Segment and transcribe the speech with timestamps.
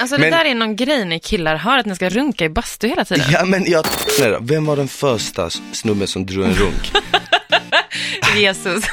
[0.00, 2.48] Alltså det Men- där är någon grej ni killar har, att ni ska runka i
[2.48, 3.24] bastu hela tiden.
[3.32, 3.84] Ja men jag,
[4.40, 6.92] vem var den första snubben som drog en runk?
[8.38, 8.84] Jesus.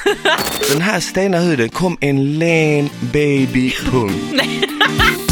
[0.72, 4.14] Den här stena huden kom en len babypung.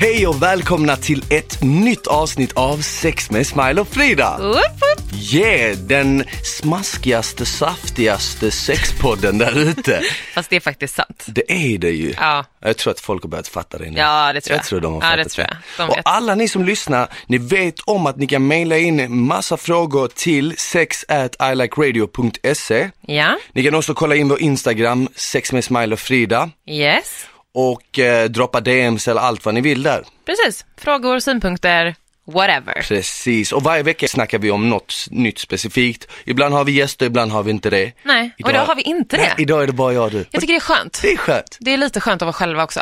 [0.00, 4.38] Hej och välkomna till ett nytt avsnitt av Sex med Smile och Frida.
[4.40, 5.34] Woop, woop.
[5.34, 10.00] Yeah, den smaskigaste, saftigaste sexpodden där ute.
[10.34, 11.24] Fast det är faktiskt sant.
[11.26, 12.14] Det är det ju.
[12.16, 12.44] Ja.
[12.60, 13.98] Jag tror att folk har börjat fatta det nu.
[13.98, 14.58] Ja, det tror jag.
[14.58, 15.86] Jag tror de har Ja, fattat det tror jag.
[15.88, 19.56] De Och alla ni som lyssnar, ni vet om att ni kan mejla in massa
[19.56, 22.90] frågor till sex at ilikeradio.se.
[23.00, 27.26] Ja, Ni kan också kolla in vår Instagram, sex med Smile och Frida yes.
[27.54, 30.04] Och eh, droppa DMs eller allt vad ni vill där.
[30.26, 30.64] Precis.
[30.78, 31.94] Frågor, synpunkter,
[32.26, 32.82] whatever.
[32.88, 36.06] Precis, och varje vecka snackar vi om något nytt specifikt.
[36.24, 37.92] Ibland har vi gäster, ibland har vi inte det.
[38.02, 39.22] Nej, och idag har vi inte det.
[39.22, 40.24] Nej, idag är det bara jag och du.
[40.30, 40.98] Jag tycker det är skönt.
[41.02, 42.80] Det är skönt, Det är lite skönt att vara själva också.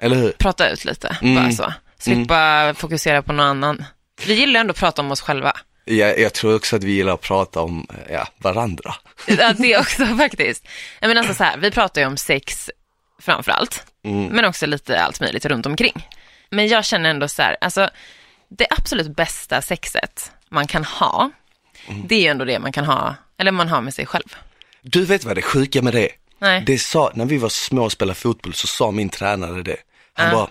[0.00, 0.30] eller hur?
[0.32, 1.34] Prata ut lite, Mm.
[1.34, 1.72] bara så.
[1.98, 3.84] Slippa fokusera på någon annan.
[4.26, 5.52] Vi gillar ändå att prata om oss själva.
[5.84, 8.94] Jag, jag tror också att vi gillar att prata om eh, ja, varandra.
[9.26, 10.64] Ja, det också faktiskt.
[11.00, 12.70] Jag menar alltså så här, vi pratar ju om sex
[13.22, 14.26] framför allt, Mm.
[14.26, 16.06] men också lite allt möjligt runt omkring.
[16.50, 17.90] Men jag känner ändå så här, alltså
[18.48, 21.30] det absolut bästa sexet man kan ha,
[21.86, 22.06] Mm.
[22.06, 24.36] det är ju ändå det man kan ha, eller man har med sig själv.
[24.82, 26.08] Du vet vad det sjuka med det
[26.40, 26.62] Nej.
[26.66, 29.76] Det sa, när vi var små och spelade fotboll så sa min tränare det.
[30.14, 30.32] Han Ja.
[30.32, 30.48] bara,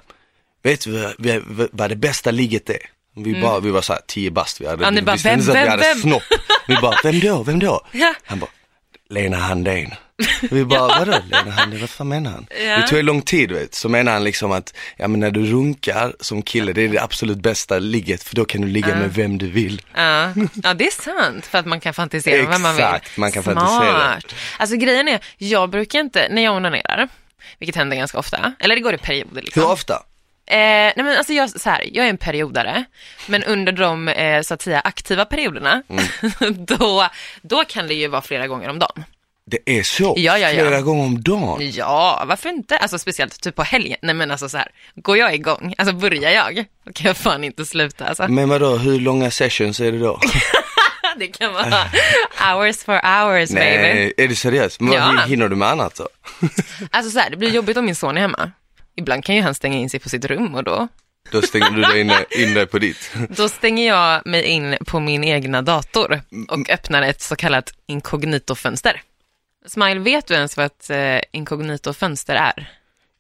[0.64, 2.78] vet du vad, vad, det bästa ligget är?
[3.16, 4.96] Vi, bara, vi var såhär tio bast, vi hade, Mm.
[4.96, 5.98] Ja, vi bara, visste vem, inte att vi vem, hade vem?
[6.02, 6.24] snopp.
[6.68, 7.88] Vi bara, vem då, vem då?
[7.92, 8.14] Ja.
[8.26, 8.50] Han bara,
[9.09, 9.94] Lena Handén.
[10.52, 12.48] Vi bara, vadå Lena Handén, vad fan menar han?
[12.50, 12.78] Ja.
[12.78, 15.46] Det tog ju lång tid vet, så menar han liksom att, ja men när du
[15.46, 19.14] runkar som kille, det är det absolut bästa ligget för då kan du ligga med
[19.14, 19.82] vem du vill.
[19.96, 20.34] Ja.
[20.64, 22.86] ja, det är sant för att man kan fantisera om vem man vill.
[22.86, 24.20] Exakt, man kan fantisera.
[24.20, 24.36] Smart.
[24.58, 27.09] Alltså grejen är, jag brukar inte, när jag onanerar,
[27.59, 29.64] vilket händer ganska ofta, eller det går i perioder liksom.
[29.64, 29.94] Hur ofta?
[30.50, 32.86] Eh, nej men alltså jag, så här, jag är en periodare,
[33.25, 35.84] men under de eh, så att säga aktiva perioderna,
[36.58, 37.08] då,
[37.41, 39.03] då kan det ju vara flera gånger om dagen.
[39.50, 40.13] Det är så?
[40.18, 40.62] Ja, ja, ja.
[40.68, 41.72] Flera gånger om dagen?
[41.74, 42.78] Ja, varför inte?
[42.78, 43.97] Alltså speciellt typ på helgen.
[44.02, 47.44] Nej men alltså så här, går jag igång, alltså börjar jag, då kan jag fan
[47.44, 48.28] inte sluta alltså.
[48.28, 50.19] Men vadå, hur långa sessions är det då?
[51.19, 51.84] Det kan vara
[52.40, 53.78] hours for hours baby.
[53.78, 54.80] Nej, är det seriöst?
[54.80, 55.13] Men Ja.
[55.18, 56.08] vad hinner du med annat då?
[56.91, 58.52] Alltså så här, det blir jobbigt om min son är hemma.
[58.97, 60.88] Ibland kan ju han stänga in sig på sitt rum och då,
[61.31, 63.12] Då stänger du dig in, in dig på ditt.
[63.29, 69.02] då stänger jag mig in på min egna dator och öppnar ett så kallat inkognito-fönster.
[69.67, 72.69] Smile, vet du ens vad ett eh, inkognito-fönster är?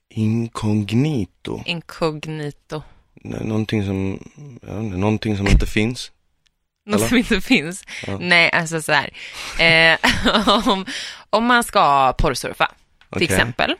[0.09, 1.63] Inkognito?
[1.65, 2.81] Inkognito.
[3.13, 4.29] Nej, Någonting som,
[4.67, 6.11] jag inte, någonting som inte finns.
[6.85, 7.07] Något Eller?
[7.07, 7.83] som inte finns.
[8.19, 9.13] Nej, alltså så här.
[9.59, 9.99] Eh,
[10.67, 10.85] om,
[11.29, 12.75] om man ska porrsurfa, till
[13.09, 13.25] Okej.
[13.25, 13.75] exempel,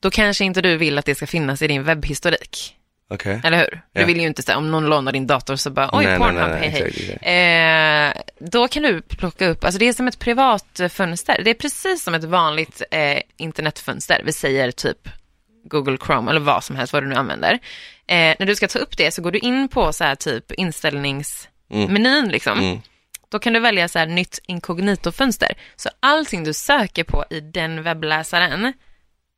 [0.00, 2.75] då kanske inte du vill att det ska finnas i din webbhistorik.
[3.10, 3.40] Okej.
[3.44, 3.82] Eller hur?
[3.92, 6.48] Du vill ju inte säga om någon lånar din dator så bara, oj, Nej, Pornhub,
[6.48, 6.82] nej, hej, nej, hej.
[6.82, 8.26] exakt, exakt.
[8.26, 11.40] Eh, då kan du plocka upp, alltså det är som ett privat eh, fönster.
[11.44, 14.22] Det är precis som ett vanligt eh, internetfönster.
[14.24, 15.08] Vi säger typ
[15.64, 17.52] Google Chrome eller vad som helst, vad du nu använder.
[18.06, 20.52] Eh, när du ska ta upp det så går du in på så här typ
[20.52, 22.58] inställningsmenyn liksom.
[22.58, 22.80] Mm.
[23.28, 25.54] Då kan du välja så här nytt inkognito-fönster.
[25.76, 28.72] Så allting du söker på i den webbläsaren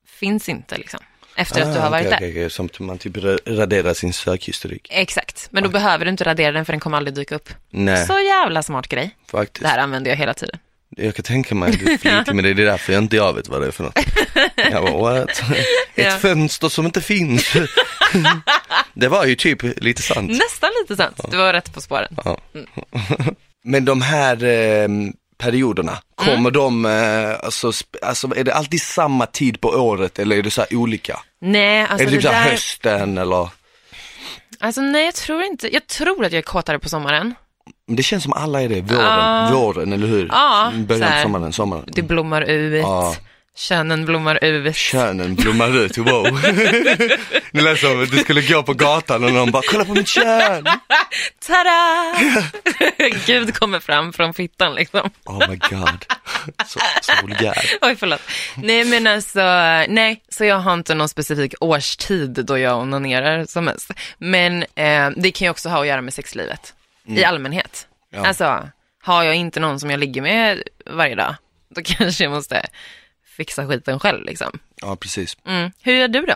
[0.07, 1.01] finns inte liksom.
[1.39, 2.17] Efter att du har varit Ah, okej, där.
[2.17, 2.51] okej, okej.
[2.51, 4.87] Som att man typ ra- raderar sin sökhistorik.
[4.91, 7.49] Exakt, men då behöver du inte radera den för den kommer aldrig dyka upp.
[7.71, 9.11] Nej, Så jävla smart grej.
[9.31, 9.63] faktiskt.
[9.63, 10.59] Det här använder jag hela tiden.
[10.97, 13.17] Jag kan tänka mig att du är flitig med det, det är därför jag inte
[13.17, 13.99] jag vet vad det är för något.
[14.57, 15.31] Jag bara, what?
[15.95, 16.11] Ett Ja.
[16.11, 17.53] fönster som inte finns.
[18.95, 20.31] det var ju typ lite sant.
[20.31, 21.21] Nästan lite sant.
[21.31, 22.17] Du var rätt på spåren.
[22.25, 22.39] Ja.
[23.65, 24.89] Men de här eh,
[25.39, 27.73] perioderna, kommer de, eh, alltså,
[28.03, 31.21] alltså är det alltid samma tid på året eller är det så olika?
[31.41, 32.51] Nej, alltså är det det typ här där...
[32.51, 33.49] hösten eller?
[34.61, 35.75] Alltså nej, jag tror inte.
[35.75, 37.35] Jag tror att jag är kåtare på sommaren.
[37.87, 39.51] Det känns som alla är det, våren, Ja.
[39.53, 40.29] våren eller hur?
[40.33, 41.23] Ja, Början så av här.
[41.23, 41.85] sommaren, sommaren.
[41.87, 42.83] Det blommar ut.
[42.83, 43.15] Ja.
[43.59, 44.77] Könen blommar ut.
[44.77, 46.41] Könen blommar ut, wow.
[47.53, 50.09] det lät som att du skulle gå på gatan och någon bara, kolla på mitt
[50.09, 50.67] kön.
[51.47, 52.15] Tada!
[53.27, 55.11] Gud kommer fram från fittan liksom.
[55.25, 56.05] Oh my god,
[56.67, 57.79] så, så vulgär.
[57.81, 58.21] Oj, förlåt.
[58.57, 59.41] Nej, men alltså,
[59.89, 63.91] nej, så jag har inte någon specifik årstid då jag onanerar som mest.
[64.19, 66.75] Men eh, det kan ju också ha att göra med sexlivet
[67.07, 67.87] i allmänhet.
[68.11, 68.27] Ja.
[68.27, 68.69] Alltså,
[69.03, 71.35] har jag inte någon som jag ligger med varje dag,
[71.75, 72.69] då kanske jag måste
[73.39, 74.59] fixa skiten själv liksom.
[74.81, 75.37] Ja, precis.
[75.47, 75.71] Mm.
[75.83, 76.35] Hur gör du då?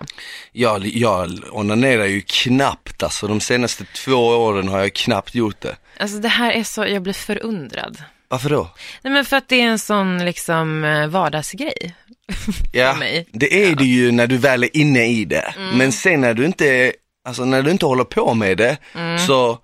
[0.52, 5.76] Jag, jag onanerar ju knappt, alltså de senaste två åren har jag knappt gjort det.
[6.00, 8.02] Alltså det här är så, jag blir förundrad.
[8.28, 8.70] Varför då?
[9.02, 11.94] Nej men för att det är en sån liksom eh, vardagsgrej.
[12.72, 13.26] Ja, mig.
[13.32, 15.54] det är det ju när du väl är inne i det.
[15.56, 15.78] Mm.
[15.78, 16.92] Men sen när du inte,
[17.24, 19.18] alltså när du inte håller på med det Mm.
[19.18, 19.58] så,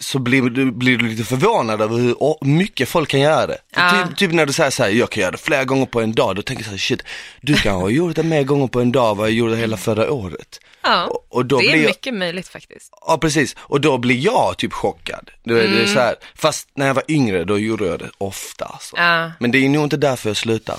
[0.00, 3.58] så blir du, blir du lite förvånad över hur mycket folk kan göra det.
[3.76, 4.06] Ja.
[4.08, 6.12] Typ, typ när du säger så här, jag kan göra det flera gånger på en
[6.12, 7.02] dag, då tänker jag så här, shit,
[7.40, 9.76] du kan ha gjort det mer gånger på en dag än vad jag gjorde hela
[9.76, 10.60] förra året.
[10.82, 12.92] Ja, Och, och det är jag, mycket möjligt faktiskt.
[13.06, 15.30] Ja precis, och då blir jag typ chockad.
[15.44, 15.86] Det, det är Mm.
[15.86, 18.64] så här, fast när jag var yngre då gjorde jag det ofta.
[18.64, 18.96] Alltså.
[18.96, 19.32] Ja.
[19.40, 20.76] Men det är nog inte därför jag slutar.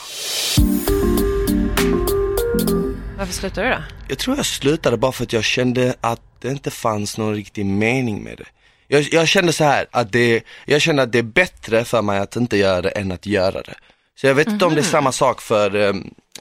[3.18, 3.78] Varför slutar du då?
[4.10, 7.66] Jag tror jag slutade bara för att jag kände att det inte fanns någon riktig
[7.66, 8.46] mening med det.
[8.94, 12.20] Jag, jag kände så här att det, jag kände att det är bättre för mig
[12.20, 13.74] att inte göra det än att göra det.
[14.16, 14.92] Så jag vet inte om det är Mhm.
[14.92, 15.94] samma sak för eh,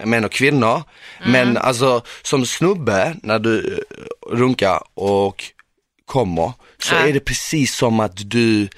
[0.05, 0.83] män och kvinnor,
[1.27, 1.63] men Mm.
[1.63, 5.45] alltså som snubbe när du eh, runkar och
[6.07, 6.99] kommer så Ja.
[7.07, 8.69] är det precis som att du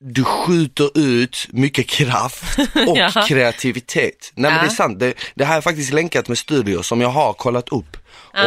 [0.00, 2.58] du skjuter ut mycket kraft
[2.88, 3.24] och Ja.
[3.28, 4.32] kreativitet.
[4.34, 4.62] Nej men Ja.
[4.62, 7.68] det är sant, det, det här är faktiskt länkat med studier som jag har kollat
[7.68, 7.96] upp.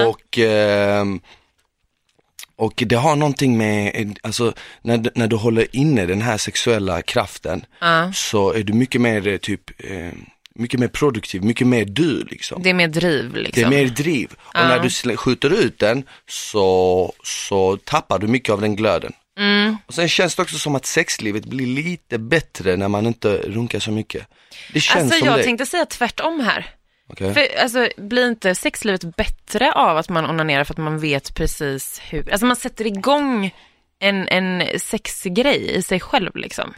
[0.08, 1.22] Och, ehm,
[2.60, 7.66] och det har någonting med, alltså när, när du håller inne den här sexuella kraften
[7.82, 8.12] Ja.
[8.14, 9.62] så är du mycket mer eh, typ,
[9.92, 10.12] eh,
[10.56, 12.64] mycket mer produktiv, mycket mer du liksom.
[12.64, 13.64] Det är mer driv Det liksom.
[13.64, 14.30] är mer driv.
[14.40, 19.14] Och när du skjuter ut den så, så tappar du mycket av den glöden.
[19.40, 19.78] Mm.
[19.86, 23.80] Och sen känns det också som att sexlivet blir lite bättre när man inte runkar
[23.80, 24.28] så mycket.
[24.74, 25.44] Det känns Alltså som jag det.
[25.44, 26.66] tänkte säga tvärtom här.
[27.10, 27.34] Okej.
[27.34, 32.02] För, alltså, blir inte sexlivet bättre av att man onanerar för att man vet precis
[32.10, 33.52] hur, alltså man sätter igång
[34.00, 36.74] en, en sexgrej i sig själv liksom.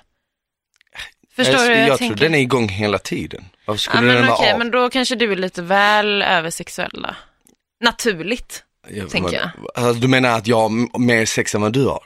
[1.36, 2.24] Förstår jag, du jag, jag, tror tänker?
[2.26, 3.46] den är igång hela tiden.
[3.66, 4.60] Varför ja, skulle den men vara okej, av?
[4.60, 7.16] men då kanske du är lite väl översexuell då.
[7.84, 8.64] Naturligt.
[8.90, 12.04] Ja, tänker men- Alltså, du menar att jag har mer sex än vad du har?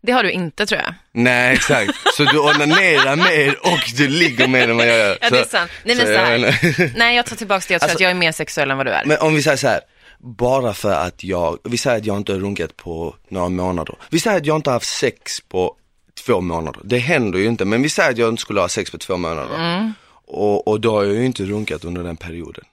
[0.00, 0.94] Det har du inte tror jag.
[1.12, 5.18] Nej exakt, så du onanerar mer och du ligger mer än vad jag gör.
[5.20, 5.70] Ja, så, det är sant.
[5.84, 6.92] Nej, men så jag här.
[6.96, 7.74] Nej, jag tar tillbaka det.
[7.74, 9.04] Jag tror Alltså- att jag är mer sexuell än vad du är.
[9.04, 9.80] Men om vi säger så här,
[10.18, 13.94] bara för att jag, vi säger att jag inte har runkat på några månader.
[14.10, 15.76] Vi säger att jag inte har haft sex på
[16.26, 16.80] två månader.
[16.84, 19.16] Det händer ju inte, men vi säger att jag inte skulle ha sex på två
[19.16, 19.54] månader.
[19.56, 19.92] Mm.
[20.26, 22.64] Och, och då har jag ju inte runkat under den perioden.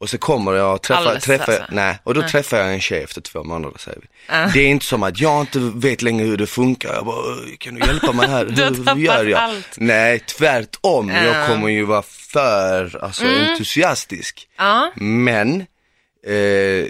[0.00, 1.66] Och så kommer jag och träffar, Alldeles, träffar alltså.
[1.74, 4.06] nej, och då träffar jag en tjej efter två månader säger vi.
[4.52, 6.94] Det är inte som att jag inte vet längre hur det funkar.
[6.94, 8.46] Jag bara, "Åh, kan du hjälpa mig här?
[8.56, 9.40] Hur, hur gör jag?
[9.40, 9.74] allt.
[9.76, 11.08] Nej, tvärtom.
[11.08, 11.46] Jag Ja.
[11.46, 14.48] kommer ju vara för alltså, entusiastisk.
[14.56, 15.60] Ja, Men,
[16.26, 16.86] eh,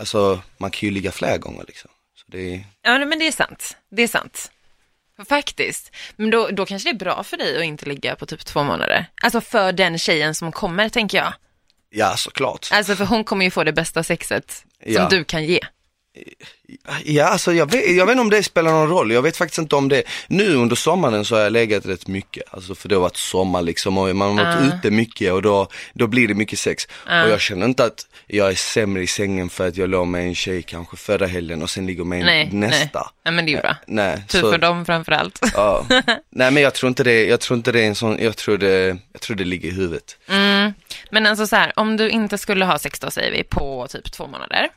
[0.00, 1.90] alltså man kan ju ligga flera gånger liksom.
[2.16, 3.76] Så det är, ja, men det är sant.
[3.90, 4.50] Det är sant.
[5.28, 5.90] Faktiskt.
[6.16, 8.62] Men då, då kanske det är bra för dig att inte ligga på typ två
[8.62, 9.06] månader.
[9.22, 11.32] Alltså för den tjejen som kommer, tänker jag.
[11.94, 12.68] Ja såklart.
[12.72, 15.00] Alltså för hon kommer ju få det bästa sexet Ja.
[15.00, 15.60] som du kan ge.
[17.04, 19.12] Ja, alltså jag vet, jag vet inte om det spelar någon roll.
[19.12, 20.02] Jag vet faktiskt inte om det.
[20.26, 22.42] Nu under sommaren så har jag legat rätt mycket.
[22.50, 25.68] Alltså för det har varit sommar liksom och man har varit ute mycket och då,
[25.92, 26.84] då blir det mycket sex.
[27.06, 30.26] Och jag känner inte att jag är sämre i sängen för att jag låg med
[30.26, 32.98] en tjej kanske förra helgen och sen ligger med en Nej, nästa.
[33.00, 33.08] nej.
[33.24, 33.76] Nej, men det är bra.
[33.86, 35.40] Nej, Tur så- för dem framförallt.
[35.54, 35.86] Ja.
[36.30, 38.58] Nej men jag tror inte det, jag tror inte det är en sån, jag tror
[38.58, 40.16] det, jag tror det ligger i huvudet.
[41.10, 44.12] Men alltså så här, om du inte skulle ha sex då säger vi på typ
[44.12, 44.68] två månader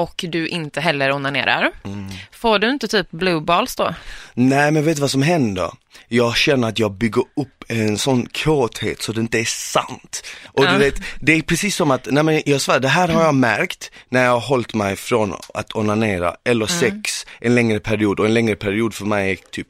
[0.00, 2.10] och du inte heller onanerar, Mm.
[2.32, 3.94] får du inte typ blue balls då?
[4.34, 5.70] Nej men vet du vad som händer?
[6.08, 10.22] Jag känner att jag bygger upp en sån kåthet så det inte är sant.
[10.44, 10.72] Och Ja.
[10.72, 13.34] du vet, det är precis som att, nej men jag svär, det här har jag
[13.34, 18.26] märkt när jag har hållit mig från att onanera eller sex en längre period och
[18.26, 19.68] en längre period för mig är typ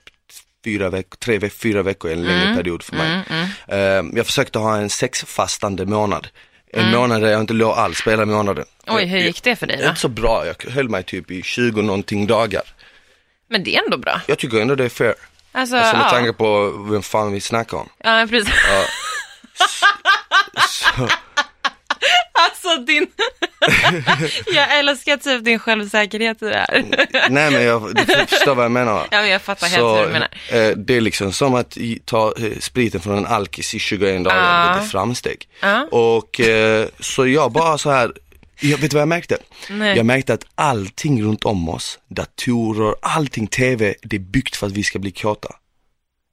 [0.64, 3.22] fyra veckor, tre veckor, fyra veckor är en längre period för mig.
[3.68, 3.78] Eh,
[4.16, 6.28] jag försökte ha en sexfastande månad.
[6.72, 8.64] En månad där jag inte låg alls på hela månaden.
[8.86, 9.88] Oj, hur gick det för dig då?
[9.88, 12.62] inte så bra, jag höll mig typ i 20 någonting dagar.
[13.50, 14.20] Men det är ändå bra.
[14.26, 15.14] Jag tycker ändå det är fair.
[15.52, 16.10] Alltså, Alltså med ja.
[16.10, 17.88] tanke på vem fan vi snackar om.
[17.98, 18.54] Ja, precis.
[20.68, 21.08] Så,
[22.44, 23.06] Alltså din...
[24.54, 26.84] jag älskar typ din självsäkerhet i det här.
[27.30, 29.06] nej men jag, du förstår vad jag menar.
[29.10, 30.28] ja, men jag fattar helt Så hur du menar.
[30.50, 34.76] eh, det är liksom som att ta eh, spriten från en alkis i 21 dagar,
[34.76, 35.48] är ett framsteg.
[35.60, 35.88] Ja.
[35.90, 38.12] Och eh, så jag bara så här,
[38.60, 39.36] jag vet du vad jag märkte?
[39.70, 39.96] Nej.
[39.96, 44.72] Jag märkte att allting runt om oss, datorer, allting, tv, det är byggt för att
[44.72, 45.48] vi ska bli kåta.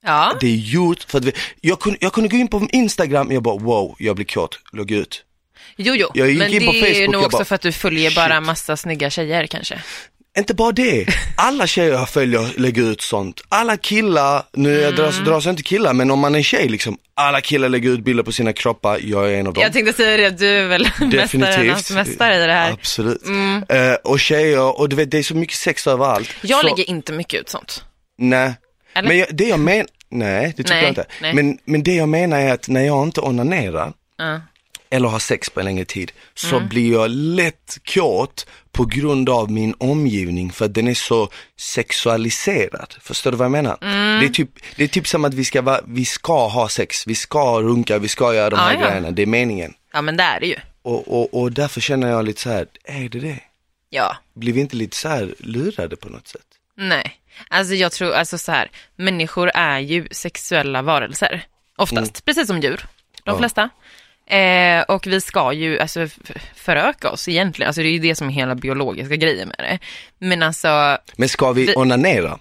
[0.02, 3.26] Ja, Det är gjort för att vi, jag kunde, jag kunde gå in på Instagram
[3.26, 5.24] och jag bara wow, jag blir kåt, logga ut.
[5.76, 6.08] Jo, jo.
[6.14, 7.60] Jag gick Men in det på är ju Facebook, nog jag också bara, för att
[7.60, 8.42] du följer bara shit.
[8.46, 9.82] massa snygga tjejer kanske.
[10.38, 13.40] Inte bara det, alla tjejer jag följer lägger ut sånt.
[13.48, 15.24] Alla killar, nu jag dras, Mm.
[15.24, 18.32] dras inte killar, men om man är tjej liksom, alla killar lägger ut bilder på
[18.32, 19.62] sina kroppar, jag är en av dem.
[19.62, 22.66] Jag tänkte säga det, du är väl mästarnas mästare i det här.
[22.66, 22.74] Mm.
[22.80, 23.22] Absolut.
[23.68, 26.30] Eh, och tjejer, och du vet det är så mycket sex överallt.
[26.42, 27.84] Jag så, lägger inte mycket ut sånt.
[28.18, 28.54] Nej.
[28.94, 29.08] Eller?
[29.08, 31.04] Men jag, det jag menar, Nej, det tycker Nej, jag inte.
[31.22, 31.34] nej.
[31.34, 34.40] Men, men det jag menar är att när jag inte onanerar Ja.
[34.90, 36.68] Eller har sex på en längre tid så Mm.
[36.68, 41.28] blir jag lätt kåt på grund av min omgivning för att den är så
[41.94, 42.94] sexualiserad.
[43.00, 43.78] Förstår du vad jag menar?
[43.82, 44.20] Mm.
[44.20, 47.06] Det, är typ, det är typ som att vi ska, vara, vi ska ha sex,
[47.06, 48.80] vi ska runka, vi ska göra de här ja.
[48.88, 49.74] grejerna, det är meningen.
[49.92, 50.56] ja, men det är det ju.
[50.82, 53.38] Och, och, och därför känner jag lite så här, är det det?
[53.90, 56.46] Ja, Blir vi inte lite så här lurade på något sätt?
[56.76, 57.16] nej.
[57.48, 61.44] Alltså jag tror, alltså så här, människor är ju sexuella varelser.
[61.78, 62.86] Oftast, precis som djur,
[63.24, 63.38] de Ja.
[63.38, 63.70] flesta.
[64.36, 66.08] Eh, och vi ska ju alltså
[66.56, 69.78] föröka oss egentligen, alltså det är ju det som är hela biologiska grejen med det.
[70.26, 72.38] Men alltså, Men ska vi Vi- onanera?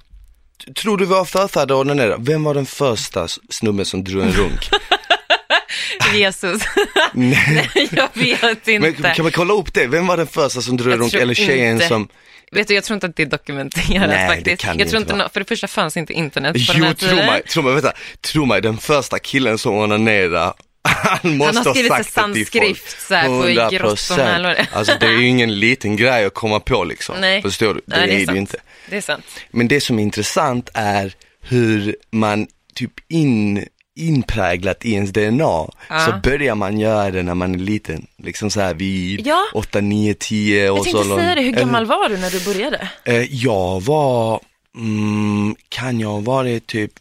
[0.76, 2.16] Tror du våra förfäder onanerade?
[2.20, 4.70] Vem var den första snubben som drog en runk?
[6.16, 6.62] Jesus,
[7.14, 7.70] Nej.
[7.92, 9.14] jag vet Men inte.
[9.16, 9.88] kan vi kolla upp det?
[9.88, 11.14] Vem var den första som drog en runk?
[11.14, 11.88] Eller tjejen inte.
[11.88, 12.08] som...
[12.52, 14.62] Vet du, jag tror inte att det är dokumenterat Nej, det faktiskt.
[14.62, 15.30] kan det jag tror inte inte, vara.
[15.30, 17.26] för det första fanns inte internet på den Jo, här tro tiden.
[17.26, 17.94] mig, tro mig, vänta.
[18.22, 20.54] Tro mig, den första killen som onanerade,
[20.84, 23.70] han måste har skrivit ha så det sanskrift så här på i 100%.
[23.78, 24.68] grottorna eller det är.
[24.74, 27.16] Alltså det är ju ingen liten grej att komma på liksom.
[27.22, 27.42] Nej.
[27.42, 27.82] Förstår du?
[27.86, 28.58] Det, Nej, är det ju inte.
[28.90, 29.26] Det är sant.
[29.52, 35.72] Men det som är intressant är hur man typ in, inpräglat i ens DNA Ja.
[36.06, 38.08] så börjar man göra det när man är liten.
[38.18, 39.46] Liksom så här vid Ja.
[39.54, 40.84] 8, 9, 10 Jag år.
[40.84, 42.90] tänkte säga det, hur gammal var du när du började?
[43.06, 44.40] Eh, jag var,
[44.78, 46.92] mm, kan jag ha varit typ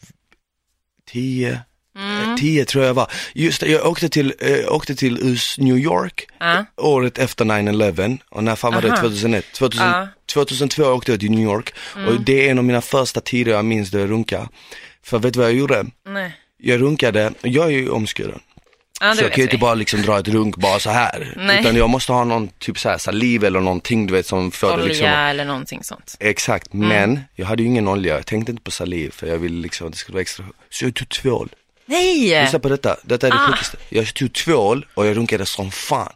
[1.11, 1.61] 10,
[1.99, 2.37] Mm.
[2.37, 3.11] 10 tror jag var.
[3.35, 6.65] Just det, jag åkte till, eh, åkte till US New York Ja.
[6.77, 8.89] året efter 9-11 och när fan var det?
[8.93, 9.01] Aha.
[9.01, 9.45] 2001?
[9.53, 9.97] 2000, Ja.
[9.97, 10.09] Mm.
[10.35, 11.75] 2002 åkte jag till New York
[12.09, 14.49] och det är en av mina första tider jag minns då jag runkade.
[15.03, 15.87] För vet du vad jag gjorde?
[16.09, 16.33] Nej.
[16.59, 18.41] Jag runkade, jag är ju omskuren.
[19.01, 21.35] Ja, så jag kan ju inte bara liksom dra ett runk bara så här.
[21.37, 21.61] Nej.
[21.61, 24.69] Utan jag måste ha någon typ så här saliv eller någonting du vet som får
[24.69, 26.17] det Olja liksom eller någonting sånt.
[26.21, 26.89] Exakt, Mm.
[26.89, 29.87] men jag hade ju ingen olja, jag tänkte inte på saliv för jag ville liksom
[29.87, 31.49] att det skulle vara extra Så jag tog tvål,
[31.89, 32.43] Nej!
[32.45, 33.47] lyssna på detta, detta är det Ah.
[33.47, 36.13] sjukaste Jag tog tvål och jag runkade som fan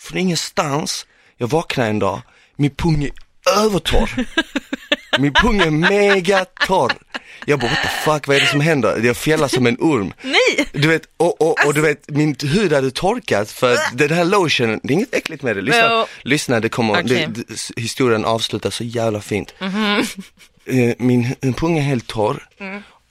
[0.00, 1.06] Från ingenstans,
[1.36, 2.20] jag vaknade en dag,
[2.56, 3.10] min pung är
[3.64, 4.10] övertorr
[5.18, 6.92] Min pung är mega torr
[7.46, 9.00] Jag bara what the fuck, vad är det som händer?
[9.02, 10.66] Jag fjällar som en orm Nej!
[10.72, 14.24] Du vet, och, och, och du vet, min hud hade torkat för att den här
[14.24, 15.62] lotionen, det är inget äckligt med det.
[15.62, 19.54] Lyssna, lyssna det kommer, det, det, historien avslutas så jävla fint.
[20.66, 22.48] Eh, Min pung är helt torr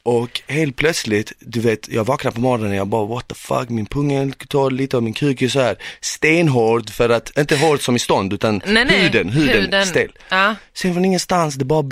[0.05, 3.69] och helt plötsligt, du vet, jag vaknar på morgonen och jag bara what the fuck,
[3.69, 7.37] min pung är helt torr, lite av min kuk är så här stenhård för att,
[7.37, 8.99] inte hård som i stånd utan Nej, nej.
[8.99, 10.11] huden, huden, stel.
[10.29, 10.55] Ja.
[10.73, 11.83] Sen från ingenstans, det bara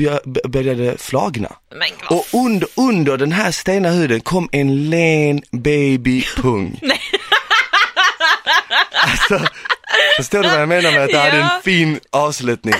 [0.47, 1.51] började flagna.
[1.75, 6.79] Men Och under, under den här stena huden kom en len babypung.
[9.05, 9.47] Alltså,
[10.17, 11.55] förstår du vad jag menar med att hade Ja.
[11.55, 12.73] en fin avslutning?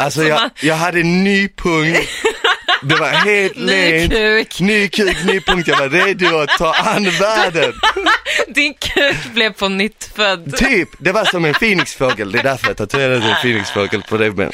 [0.00, 1.96] Alltså jag, jag hade en ny pung,
[2.82, 4.60] det var helt Ny lent, kuk.
[4.60, 7.72] ny kuk, ny punkt, jag var redo att ta an världen.
[8.54, 10.56] Din kuk blev på nytt född.
[10.56, 14.52] Typ, det var som en phoenixfågel, det är därför jag tatuerade en phoenixfågel på revbenen.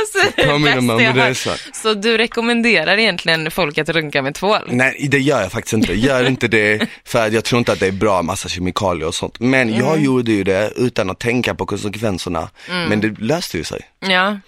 [0.00, 1.34] Alltså, det Påminner mig om är
[1.72, 1.94] så.
[1.94, 4.60] du rekommenderar egentligen folk att runka med tvål?
[4.68, 5.92] Nej, det gör jag faktiskt inte.
[5.94, 9.40] Gör inte det för jag tror inte att det är bra, massa kemikalier och sånt.
[9.40, 9.80] Men Mm.
[9.80, 12.48] jag gjorde ju det utan att tänka på konsekvenserna.
[12.68, 13.80] Men det löste ju sig.
[14.00, 14.38] Ja.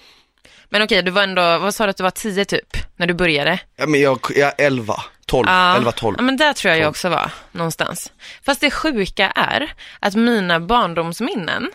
[0.70, 3.14] Men okej, du var ändå, vad sa du att du var tio typ, när du
[3.14, 3.58] började?
[3.76, 4.94] Ja, men jag, jag 11,
[5.26, 5.76] 12, Ja.
[5.76, 6.14] 11, 12.
[6.18, 6.90] Ja, men där tror jag jag Tolv.
[6.90, 8.12] också var, någonstans.
[8.46, 11.70] Fast det sjuka är att mina barndomsminnen,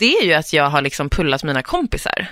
[0.00, 2.26] det är ju att jag har liksom pullat mina kompisar.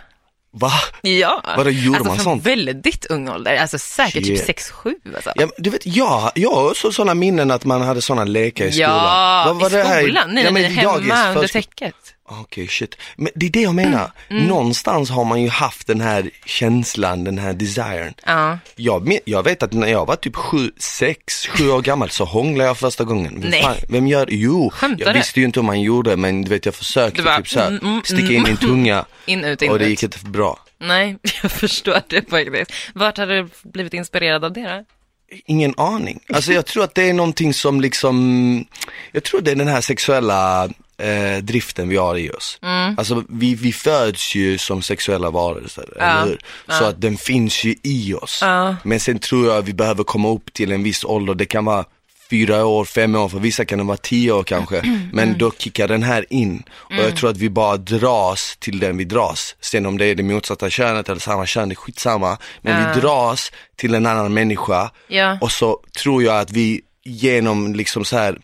[0.53, 0.73] Va?
[1.03, 1.43] Ja.
[1.57, 2.47] Vadå, gjorde alltså man sånt?
[2.47, 4.47] väldigt ung ålder, alltså säkert Shit.
[4.47, 5.33] typ 6-7 alltså.
[5.35, 8.73] Ja, du vet, jag, jag har också sådana minnen att man hade sådana lekar i
[8.73, 8.91] skolan.
[9.61, 10.03] Ja, i det här?
[10.03, 10.35] skolan?
[10.35, 11.95] Nej, ja, nej, hemma under täcket.
[12.33, 12.97] Okej, shit.
[13.17, 14.11] Men det är det jag menar.
[14.29, 14.47] Mm.
[14.47, 18.15] Någonstans har man ju haft den här känslan, den här desiren.
[18.27, 18.59] Ja.
[18.77, 22.69] Jag, jag vet att när jag var typ sju, sex, sju år gammal så hånglade
[22.69, 23.41] jag första gången.
[23.41, 23.63] Vem, Nej.
[23.63, 26.65] fan, vem gör Jo, Skämtar jag visste ju inte om man gjorde men du vet
[26.65, 29.79] jag försökte bara, typ såhär, mm, mm, sticka in min tunga In, ut, in, och
[29.79, 30.59] det gick inte bra.
[30.79, 32.73] Nej, jag förstår det faktiskt.
[32.95, 34.85] Vart hade du blivit inspirerad av det då?
[35.47, 36.21] Ingen aning.
[36.33, 38.67] Alltså jag tror att det är någonting som liksom,
[39.13, 40.69] jag tror det är den här sexuella
[41.01, 42.59] eh, driften vi har i oss.
[42.63, 42.95] Mm.
[42.99, 46.39] Alltså vi, vi föds ju som sexuella varelser, eller hur?
[46.79, 48.39] Så att den finns ju i oss.
[48.43, 48.77] Ja.
[48.85, 51.65] Men sen tror jag att vi behöver komma upp till en viss ålder, det kan
[51.65, 51.85] vara
[52.31, 54.79] fyra år, fem år, för vissa kan det vara tio år kanske.
[54.79, 55.09] Mm.
[55.13, 56.63] Men då kickar den här in.
[56.71, 59.57] Och jag tror att vi bara dras till den vi dras.
[59.61, 62.39] Sen om det är det motsatta könet eller samma kön, det är skitsamma.
[62.63, 62.93] Men Ja.
[62.95, 64.91] vi dras till en annan människa.
[65.09, 65.39] Ja.
[65.41, 68.39] Och så tror jag att vi genom liksom så här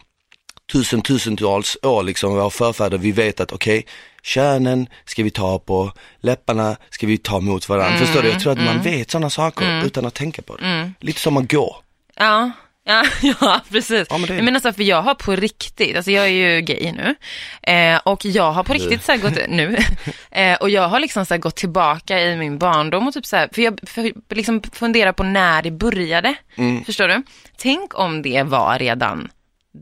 [0.72, 3.86] tusen, tusentals år liksom, våra förfäder, vi vet att okej,
[4.22, 7.88] könen ska vi ta på, läpparna ska vi ta mot varandra.
[7.88, 8.28] Mm, Förstår du?
[8.28, 10.92] Jag tror att man vet sådana saker utan att tänka på det.
[11.00, 11.76] Lite som att gå.
[12.16, 12.50] Ja,
[12.88, 13.04] Ja,
[13.40, 14.06] ja precis.
[14.10, 16.92] Ja, men det- Men alltså för jag har på riktigt, alltså jag är ju gay
[16.92, 17.14] nu,
[17.72, 19.76] eh, och jag har på riktigt så här gått, nu,
[20.30, 23.48] eh, och jag har liksom så gått tillbaka i min barndom och typ så här,
[23.52, 26.84] för jag för, liksom funderar på när det började, Mm.
[26.84, 27.22] förstår du?
[27.56, 29.28] Tänk om det var redan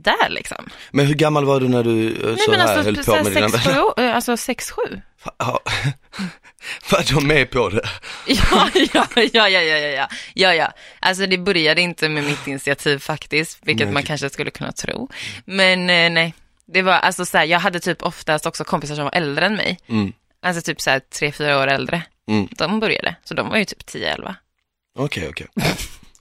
[0.02, 0.68] där liksom.
[0.90, 3.12] Men hur gammal var du när du eh, Nej, så men här alltså, höll på
[3.12, 3.60] med dina vänner?
[3.66, 5.00] Nej men Alltså sex, sju.
[5.38, 5.60] Ja.
[6.90, 7.88] Var de med på det?
[8.26, 10.72] ja, ja, ja, ja, ja, ja, ja, ja.
[11.00, 13.94] Alltså det började inte med mitt initiativ faktiskt, vilket nej.
[13.94, 15.08] man kanske skulle kunna tro.
[15.44, 16.34] Men eh, nej,
[16.66, 19.56] det var alltså så här, jag hade typ oftast också kompisar som var äldre än
[19.56, 19.78] mig.
[19.88, 20.12] Mm.
[20.42, 22.02] Alltså typ så här tre, fyra år äldre.
[22.28, 22.48] Mm.
[22.50, 24.34] De började, så de var ju typ 10-11.
[24.98, 25.46] Okej, okay, okej.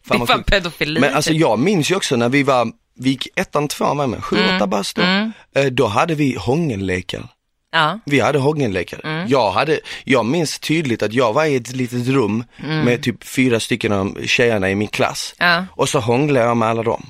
[0.05, 0.17] Okay.
[0.19, 0.99] Fan det var pedofili.
[0.99, 1.39] Men alltså typ.
[1.39, 4.67] jag minns ju också när vi var vi gick ettan, tvåan med mig, sju, åtta
[4.67, 5.01] bast då.
[5.01, 5.31] Mm.
[5.55, 7.27] Eh, Då hade vi hångellekar.
[7.71, 9.01] Ja, Vi hade hångellekar.
[9.03, 9.27] Mm.
[9.27, 12.85] Jag, hade, jag minns tydligt att jag var i ett litet rum Mm.
[12.85, 15.35] med typ fyra stycken av tjejerna i min klass.
[15.39, 17.05] ja, Och så hånglade jag med alla dem.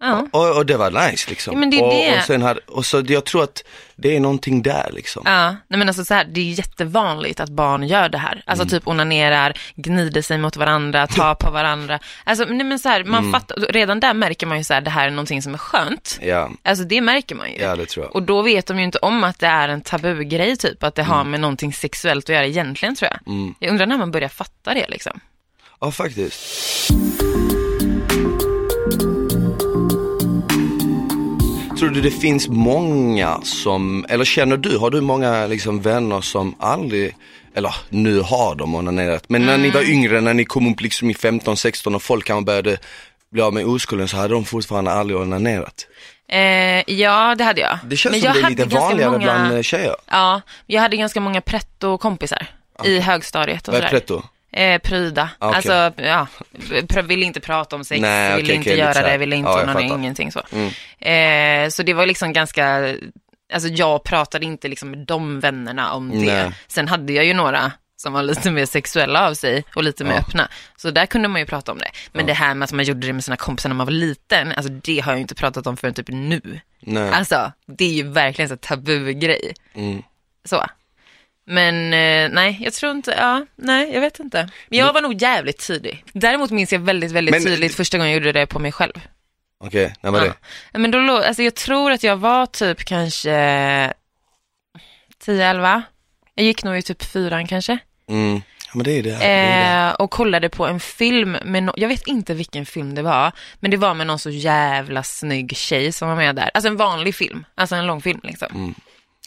[0.00, 0.26] Ja.
[0.32, 1.52] Och, och det var nice liksom.
[1.54, 2.18] Ja, men det är och, det.
[2.18, 3.64] och sen hade, och så jag tror att
[3.96, 5.22] det är någonting där liksom.
[5.26, 8.42] Ja, nej men alltså så här, det är jättevanligt att barn gör det här.
[8.46, 11.98] Alltså typ onanerar, gnider sig mot varandra, tar på varandra.
[12.24, 14.90] Alltså nej men så här, man fattar, redan där märker man ju så här, det
[14.90, 16.18] här är någonting som är skönt.
[16.22, 17.56] Ja, Alltså det märker man ju.
[17.56, 18.14] ja det tror jag.
[18.14, 21.02] Och då vet de ju inte om att det är en tabugrej typ, att det
[21.02, 23.32] har med någonting sexuellt att göra egentligen tror jag.
[23.34, 23.54] Mm.
[23.58, 25.20] Jag undrar när man börjar fatta det liksom.
[25.80, 26.90] Ja faktiskt.
[31.78, 36.54] Tror du det finns många som, eller känner du, har du många liksom vänner som
[36.60, 37.16] aldrig,
[37.54, 41.10] eller nu har de onanerat, men när ni var yngre, när ni kom upp liksom
[41.10, 42.78] i 15-16 och folk kanske började
[43.30, 45.86] bli av med oskulden så hade de fortfarande aldrig onanerat.
[46.28, 47.78] Eh, ja, det hade jag.
[47.84, 49.24] Det känns Men som jag det är lite vanligare många...
[49.24, 49.96] bland eh, tjejer.
[50.06, 52.46] Ja, jag hade ganska många pretto-kompisar
[52.84, 54.22] i högstadiet och Vad är pretto?
[54.52, 55.30] Eh, pryda.
[55.38, 55.56] Okej.
[55.56, 56.26] Alltså, ja,
[57.04, 59.50] ville inte prata om sex, Nej, ville okej, inte lite göra så det, ville inte
[59.50, 59.80] Ja, fattar.
[59.80, 60.42] ingenting så.
[60.52, 61.64] Mm.
[61.64, 62.94] Eh, så det var liksom ganska,
[63.52, 66.16] alltså jag pratade inte liksom med de vännerna om det.
[66.44, 66.52] Nej.
[66.66, 70.12] Sen hade jag ju några som var lite mer sexuella av sig och lite mer
[70.12, 70.18] Ja.
[70.18, 70.48] öppna.
[70.76, 71.90] Så där kunde man ju prata om det.
[72.12, 74.52] Men det här med att man gjorde det med sina kompisar när man var liten,
[74.52, 76.60] alltså det har jag ju inte pratat om förrän typ nu.
[76.80, 77.10] Nej.
[77.12, 79.54] Alltså, det är ju verkligen en tabugrej.
[79.74, 80.02] Mm.
[80.44, 80.64] Så.
[81.46, 84.48] Men eh, nej, jag tror inte, ja, nej, jag vet inte.
[84.68, 86.04] Men jag var nog jävligt tidig.
[86.12, 88.92] Däremot minns jag väldigt, väldigt Men- tydligt första gången jag gjorde det på mig själv.
[89.64, 90.34] Okej, när var det?
[90.72, 90.78] Ja.
[90.78, 93.30] Men då alltså jag tror att jag var typ kanske
[95.24, 95.82] 10-11.
[96.34, 97.78] Jag gick nog i typ fyran kanske.
[98.08, 98.42] Mm.
[98.66, 99.10] Ja men det är det.
[99.10, 99.88] det, är det.
[99.90, 103.32] Eh, och kollade på en film med, no- jag vet inte vilken film det var,
[103.60, 106.50] men det var med någon så jävla snygg tjej som var med där.
[106.54, 108.74] Alltså en vanlig film, alltså en långfilm liksom.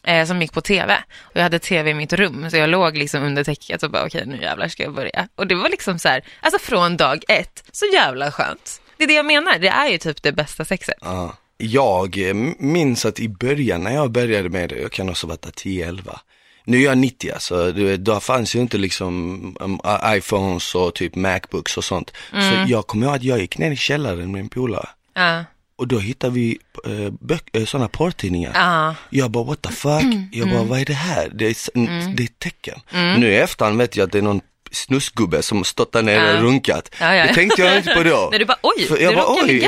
[0.03, 0.21] Mm.
[0.21, 1.03] Eh, som gick på tv.
[1.19, 4.05] Och jag hade tv i mitt rum, så jag låg liksom under täcket och bara
[4.05, 5.27] okej nu jävlar ska jag börja.
[5.35, 8.81] Och det var liksom så här, alltså från dag ett, så jävla skönt.
[8.97, 10.97] Det är det jag menar, det är ju typ det bästa sexet.
[11.01, 11.37] Ja.
[11.57, 15.45] Jag eh, minns att i början när jag började med det, jag kan också varit
[15.45, 16.19] 10-11.
[16.63, 21.77] Nu är jag 90 alltså, då fanns ju inte liksom um, iPhones och typ Macbooks
[21.77, 22.11] och sånt.
[22.31, 25.45] Så jag kommer ihåg att jag gick ner i källaren med en polare Ja,
[25.79, 26.89] och då hittade vi äh,
[27.21, 28.51] bök- äh, sådana porrtidningar.
[28.55, 30.55] ja, Jag bara what the fuck, jag Mm.
[30.55, 31.29] bara vad är det här?
[31.33, 31.69] Det är, s-
[32.15, 32.79] det är ett tecken.
[32.91, 36.37] Nu i efterhand vet jag att det är någon snusgubbe som stått där nere Ja.
[36.37, 36.95] och runkat.
[36.99, 37.25] Ja, ja.
[37.27, 38.27] Det tänkte jag inte på då.
[38.31, 39.63] Nej, du bara, oj, För jag bara, oj,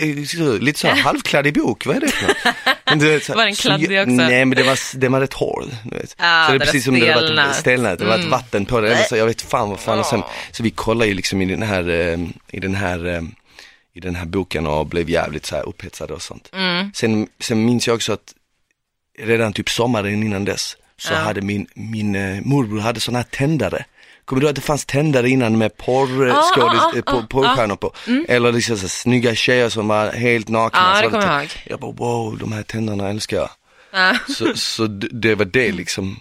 [0.00, 2.36] en så- lite så här halvkladdig bok, vad är det för något?
[3.36, 4.14] Var den kladdig jag- också?
[4.14, 5.64] Nej men det var, det var rätt hård.
[5.84, 6.14] Du vet.
[6.18, 7.98] Ja, så det är precis som det var stelnat.
[7.98, 8.30] det var ett Mm.
[8.30, 8.92] vatten på det.
[8.92, 9.98] Eller så, jag vet fan vad fan.
[9.98, 12.18] Och sen, så vi kollade ju liksom i den här, eh,
[12.56, 13.22] i den här, eh,
[13.94, 16.48] i den här boken och blev jävligt så här upphetsade och sånt.
[16.52, 16.90] Mm.
[16.94, 18.34] Sen, sen minns jag också att
[19.18, 21.18] redan typ sommaren innan dess så Ja.
[21.18, 23.84] hade min, min eh, morbror hade sådana här tändare.
[24.24, 27.02] Kommer du ihåg att det fanns tändare innan med porr, Ja, skådis, ja, ja, eh,
[27.04, 27.92] på, ja, porrstjärnor på?
[28.28, 30.96] Eller liksom så här, snygga tjejer som var helt nakna.
[30.96, 31.72] Så det kommer jag typ- ihåg.
[31.72, 33.50] Jag bara wow, de här tänderna älskar jag.
[33.92, 34.16] Ja.
[34.28, 36.20] Så, så det var det liksom.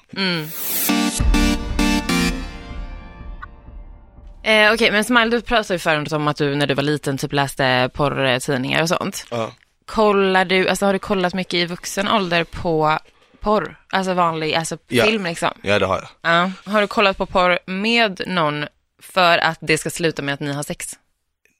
[4.43, 7.17] Eh, Okej, men Smile, du pratade ju förut om att du när du var liten
[7.17, 9.25] typ läste porrtidningar och sånt.
[9.31, 9.51] Ja.
[9.85, 12.99] Kollar du, alltså har du kollat mycket i vuxen ålder på
[13.39, 13.75] porr?
[13.89, 15.03] Alltså vanlig, alltså Ja.
[15.05, 15.49] film liksom?
[15.61, 16.31] ja, det har jag.
[16.33, 16.51] Ja.
[16.71, 18.65] Har du kollat på porr med någon
[19.01, 20.87] för att det ska sluta med att ni har sex?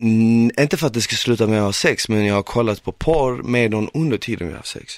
[0.02, 2.84] Mm, inte för att det ska sluta med att ha sex, men jag har kollat
[2.84, 4.94] på porr med någon under tiden vi har haft sex.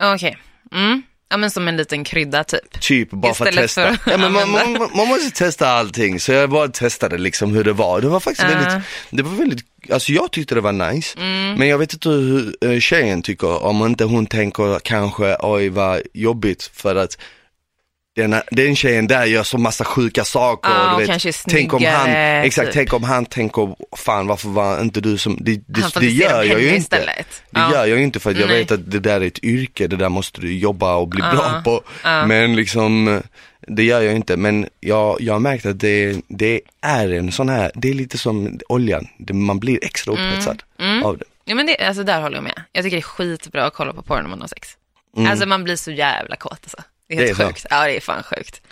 [0.00, 0.38] Okej.
[0.72, 1.02] Mm.
[1.28, 2.80] Ja, men som en liten krydda typ.
[2.80, 3.96] Typ bara för att Istället testa.
[4.04, 7.64] för ja, men man, man, man måste testa allting, så jag bara testade liksom hur
[7.64, 8.00] det var.
[8.00, 8.58] Det var faktiskt Ja.
[8.58, 9.60] väldigt, det var väldigt,
[9.92, 11.18] alltså jag tyckte det var nice.
[11.18, 11.54] Mm.
[11.58, 16.00] Men jag vet inte hur eh, tjejen tycker, om inte hon tänker kanske oj vad
[16.14, 17.18] jobbigt för att
[18.16, 20.70] den, den tjejen där gör så massa sjuka saker.
[20.70, 22.74] Ja, du vet, är tänk om han, snyggare, exakt, typ.
[22.74, 26.60] tänk om han tänker, fan varför var inte du som, det, det, det gör jag
[26.60, 26.96] ju inte.
[26.98, 27.72] Det Ja.
[27.72, 28.58] gör jag ju inte för att jag Nej.
[28.58, 31.32] vet att det där är ett yrke, det där måste du jobba och bli Ja,
[31.32, 31.82] bra på.
[32.26, 33.22] Men liksom,
[33.68, 34.36] det gör jag inte.
[34.36, 38.18] Men jag, jag har märkt att det, det är en sån här, det är lite
[38.18, 41.02] som oljan, man blir extra upphetsad Mm.
[41.04, 41.24] av det.
[41.44, 42.62] Ja men det, alltså där håller jag med.
[42.72, 44.68] Jag tycker det är skitbra att kolla på porr när man har sex.
[45.16, 45.30] Mm.
[45.30, 46.76] Alltså man blir så jävla kåt alltså.
[47.08, 47.48] Det är Det helt är så.
[47.48, 47.66] sjukt.
[47.70, 48.62] Ja det är fan sjukt.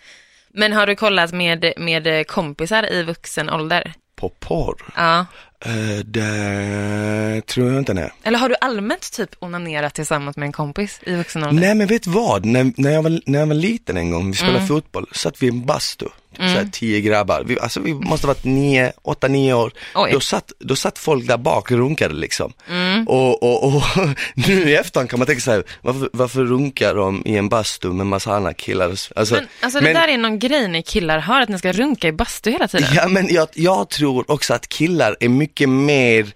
[0.57, 3.93] Men har du kollat med, med kompisar i vuxen ålder?
[4.17, 5.27] På porr, Ja.
[5.65, 8.11] eh, det tror jag inte nej.
[8.23, 11.61] Eller har du allmänt typ onanerat tillsammans med en kompis i vuxen ålder?
[11.61, 14.37] Nej men vet vad, när, när, jag var, när jag var liten en gång, vi
[14.37, 14.69] spelade Mm.
[14.69, 18.35] fotboll, satt vi i en bastu, typ såhär tio grabbar, vi, alltså vi måste ha
[18.35, 19.73] varit nio, åtta, nio år.
[19.95, 20.11] Oj.
[20.13, 22.53] Då satt, då satt folk där bak och runkade liksom.
[22.69, 23.09] Mm.
[23.09, 23.83] Och, och, och
[24.35, 28.07] nu i efterhand kan man tänka såhär, varför, varför runkar de i en bastu med
[28.07, 28.89] massa andra killar?
[29.17, 32.09] Alltså, Men alltså det där är någon grej ni killar har, att ni ska runka
[32.09, 32.89] i bastu hela tiden.
[32.95, 36.33] Ja men jag, jag tror också att killar är mycket mer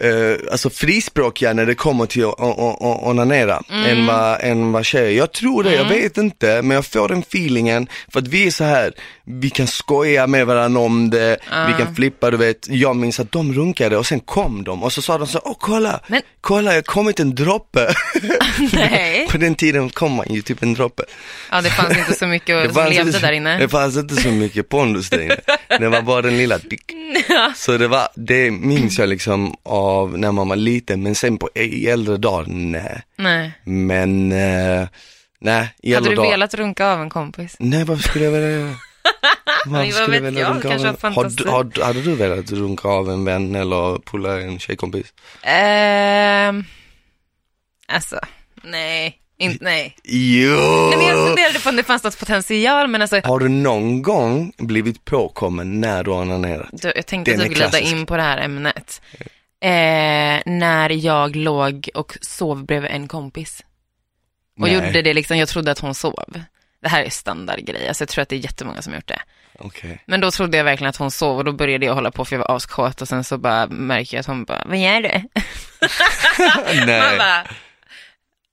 [0.00, 2.36] eh, alltså frispråkiga när det kommer till att
[3.02, 3.84] onanera Mm.
[3.98, 5.18] än, vad, än vad tjejer.
[5.18, 8.50] Jag tror det, jag vet inte, men jag får den feelingen för att vi är
[8.50, 8.92] så här,
[9.30, 11.36] vi kan skoja med varandra om det,
[11.66, 12.66] vi kan flippa, du vet.
[12.68, 15.56] Jag minns att de runkade och sen kom de och så sa de så, åh
[15.60, 17.94] kolla, Men- kolla, jag har kommit en droppe.
[18.72, 19.26] Nej.
[19.30, 21.02] På den tiden kom man ju typ en droppe.
[21.50, 23.58] Ja det fanns inte så mycket Det som fanns, levde inte, där inne.
[23.58, 25.36] det fanns inte så mycket pondus där inne.
[25.78, 26.92] Det var bara den lilla dick.
[27.56, 31.48] Så det var, det minns jag liksom av när man var liten, men sen på
[31.54, 33.02] i äldre dagar, nej.
[33.18, 33.52] Nej.
[33.64, 34.88] Men, eh,
[35.40, 36.30] nej, i Hade äldre du dagar.
[36.30, 37.56] velat runka av en kompis?
[37.58, 38.74] Nej, varför skulle jag vilja
[39.66, 40.96] Men vad vet jag, runka av en...
[41.02, 45.06] har har, hade du velat runka av en vän eller pulla en tjejkompis?
[45.42, 46.64] Ehm,
[47.86, 48.20] alltså,
[48.62, 49.18] nej.
[49.40, 49.96] Inte, nej.
[50.04, 50.88] Jo!
[50.90, 54.02] nej men jag funderade på om det fanns något potential, men alltså, Har du någon
[54.02, 56.68] gång blivit påkommen när du har onanerat?
[56.72, 59.02] du, jag tänkte Den att du glida in på det här ämnet.
[59.60, 63.64] Eh, när jag låg och sov bredvid en kompis.
[64.60, 64.74] Och Nej.
[64.74, 66.42] gjorde det liksom, jag trodde att hon sov.
[66.82, 69.22] Det här är standardgrej, alltså jag tror att det är jättemånga som gjort det.
[69.58, 70.02] Okej.
[70.06, 72.36] Men då trodde jag verkligen att hon sov och då började jag hålla på för
[72.36, 75.08] jag var askåt och sen så bara märker jag att hon bara, vad gör du?
[76.86, 77.44] Man bara,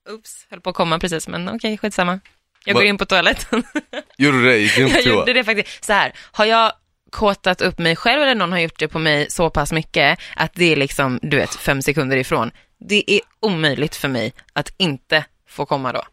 [0.09, 2.19] oops, höll på att komma precis, men okej, skitsamma.
[2.65, 3.63] Jag Va- går in på toaletten.
[4.17, 4.57] Gjorde du det?
[4.57, 5.83] Gick du jag gjorde det faktiskt.
[5.83, 6.71] Så här, har jag
[7.11, 10.53] kåtat upp mig själv eller någon har gjort det på mig så pass mycket att
[10.53, 12.51] det är liksom, du vet, fem sekunder ifrån.
[12.79, 16.03] Det är omöjligt för mig att inte få komma då.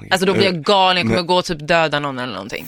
[0.00, 0.08] Oj.
[0.10, 2.66] Alltså då blir jag galen, jag kommer Men- gå och typ döda någon eller någonting.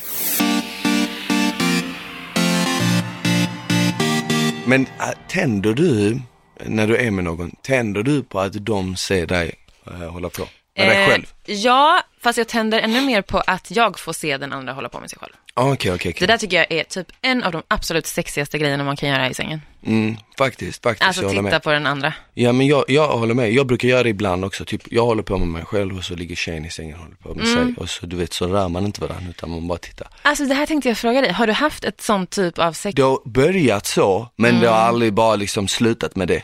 [4.66, 4.88] Men äh,
[5.28, 6.20] tänder du,
[6.66, 9.54] när du är med någon, tänder du på att de ser dig
[9.86, 10.42] äh, hålla på?
[10.76, 11.32] Med dig Eh, själv?
[11.46, 15.00] Ja, fast jag tänder ännu mer på att jag får se den andra hålla på
[15.00, 15.32] med sig själv.
[15.54, 18.84] Ah, Okej, okej, Det där tycker jag är typ en av de absolut sexigaste grejerna
[18.84, 19.62] man kan göra i sängen.
[19.86, 22.12] Mm, faktiskt, faktiskt, Alltså titta på den andra.
[22.34, 25.22] Ja men jag, jag håller med, jag brukar göra det ibland också, typ jag håller
[25.22, 27.64] på med mig själv och så ligger tjejen i sängen och håller på med Mm.
[27.74, 30.08] sig och så du vet så rör man inte varandra utan man bara tittar.
[30.22, 32.94] Alltså det här tänkte jag fråga dig, har du haft ett sånt typ av sex?
[32.96, 36.42] Det har börjat så, men det har aldrig bara liksom slutat med det.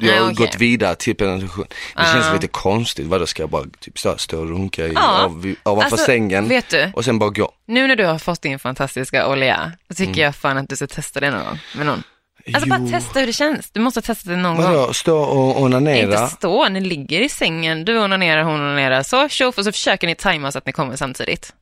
[0.00, 0.06] Mm.
[0.14, 0.46] Nej, har okej.
[0.46, 1.66] gått vidare till penetration.
[1.96, 2.32] Det känns Ah.
[2.32, 5.22] lite konstigt, vadå ska jag bara typ stå, stå och runka i, Ja.
[5.24, 6.90] av, ovanför Alltså, sängen vet du?
[6.94, 7.52] och sen bara gå?
[7.66, 10.86] Nu när du har fått din fantastiska olja, så tycker jag fan att du ska
[10.86, 12.02] testa det någon gång med någon.
[12.46, 12.82] Alltså Mm.
[12.84, 12.90] Jo.
[12.90, 13.70] bara testa hur det känns.
[13.70, 14.64] Du måste testa det någon gång.
[14.64, 16.02] Vadå, stå och onanera?
[16.20, 20.06] Inte stå, ni ligger i sängen, du onanerar, hon onanerar, så tjoff och så försöker
[20.06, 21.52] ni tajma så att ni kommer samtidigt.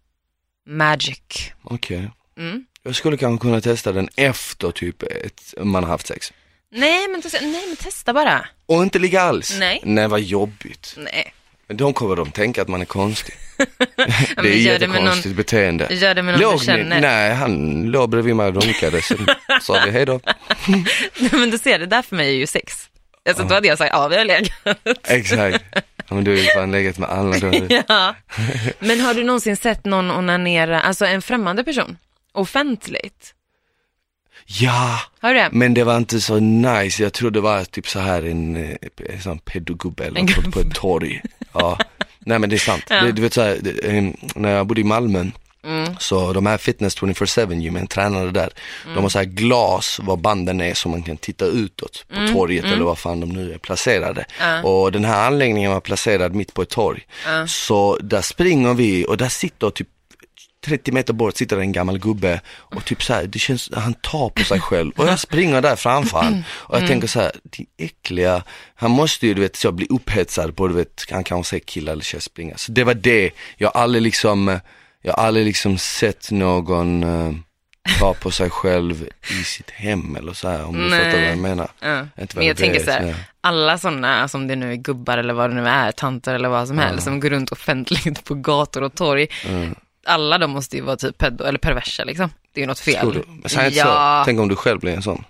[0.67, 1.19] Magic.
[1.65, 2.11] Okej.
[2.39, 2.65] Mm.
[2.83, 6.33] Jag skulle kanske kunna testa den efter typ ett, man har haft sex.
[6.75, 8.47] Nej men, testa- nej men testa bara.
[8.67, 9.57] Och inte ligga alls?
[9.59, 9.81] Nej.
[9.85, 10.95] Nej vad jobbigt.
[10.97, 11.35] Nej.
[11.69, 13.35] Men då kommer de tänka att man är konstig.
[14.43, 15.89] det är jättekonstigt beteende.
[15.95, 17.01] Gör det med någon Låg du ni- känner.
[17.01, 19.27] Nej, han låg bredvid mig och runkade, sen
[19.63, 20.21] sa vi hej då.
[21.33, 22.89] men du ser, det där för mig är ju sex.
[23.29, 24.53] Alltså då hade jag sagt, ja vi har legat.
[25.09, 25.65] Exakt.
[26.09, 27.67] Ja, men du har ju fan legat med alla då.
[27.89, 28.15] ja.
[28.79, 31.99] Men har du någonsin sett någon onanera, alltså en främmande person,
[32.33, 33.35] offentligt?
[34.61, 35.49] Ja, det?
[35.53, 37.03] men det var inte så nice.
[37.03, 38.77] Jag tror det var typ så här en, eh,
[39.11, 41.23] en sån pedogubbe eller något på, ett torg.
[41.53, 41.79] Ja.
[42.19, 42.85] Nej men det är sant.
[42.91, 43.03] Ja.
[43.03, 45.25] Det, du vet så här, det, eh, när jag bodde i Malmö,
[45.65, 45.95] Mm.
[45.99, 48.51] så de här fitness 24-7 gymmen, tränare där,
[48.85, 48.95] Mm.
[48.95, 52.33] de har så här glas var banden är så man kan titta utåt på Mm.
[52.35, 54.25] torget eller vad fan de nu är placerade.
[54.41, 54.63] Ja.
[54.63, 57.03] Och den här anläggningen var placerad mitt på ett torg.
[57.27, 57.47] Ja.
[57.47, 59.89] Så där springer vi och där sitter typ
[60.65, 64.29] 30 meter bort sitter en gammal gubbe och typ så här, det känns, han tar
[64.29, 67.67] på sig själv och jag springer där framför han och jag tänker så här, din
[67.79, 68.43] äckliga,
[68.75, 71.93] han måste ju du vet så bli upphetsad på du vet, han kanske ser kille
[71.93, 72.57] eller tjej springa.
[72.57, 74.61] Så det var det, jag har aldrig liksom,
[75.03, 77.35] Jag har aldrig liksom sett någon uh,
[77.99, 79.09] ta på sig själv
[79.41, 81.69] i sitt hem eller så här, om du fattar vad jag menar.
[81.81, 82.07] Ja.
[82.21, 83.15] Inte Men jag tänker vet, så här, nej.
[83.41, 86.69] alla sådana, som det nu är gubbar eller vad det nu är, tanter eller vad
[86.69, 89.27] som helst, som går runt offentligt på gator och torg.
[89.49, 89.75] Mm.
[90.07, 92.31] Alla de måste ju vara typ pedo eller perversa liksom.
[92.53, 93.25] Det är ju något fel.
[93.47, 94.25] Säg inte ja, så.
[94.25, 95.25] Tänk om du själv blir en sån.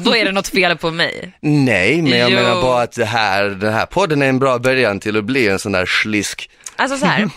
[0.00, 1.32] då är det något fel på mig.
[1.40, 2.36] Nej, men jag Jo.
[2.36, 5.48] menar bara att det här, den här podden är en bra början till att bli
[5.48, 6.50] en sån där slisk.
[6.76, 7.30] Alltså så här.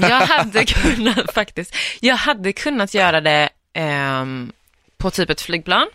[0.00, 4.52] Jag hade kunnat faktiskt, jag hade kunnat göra det ehm,
[4.98, 5.86] på typ ett flygplan.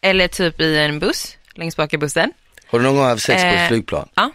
[0.00, 2.32] Eller typ i en buss, längst bak i bussen.
[2.66, 4.08] Har du någon gång haft sex på Eh, ett flygplan?
[4.14, 4.30] Ja,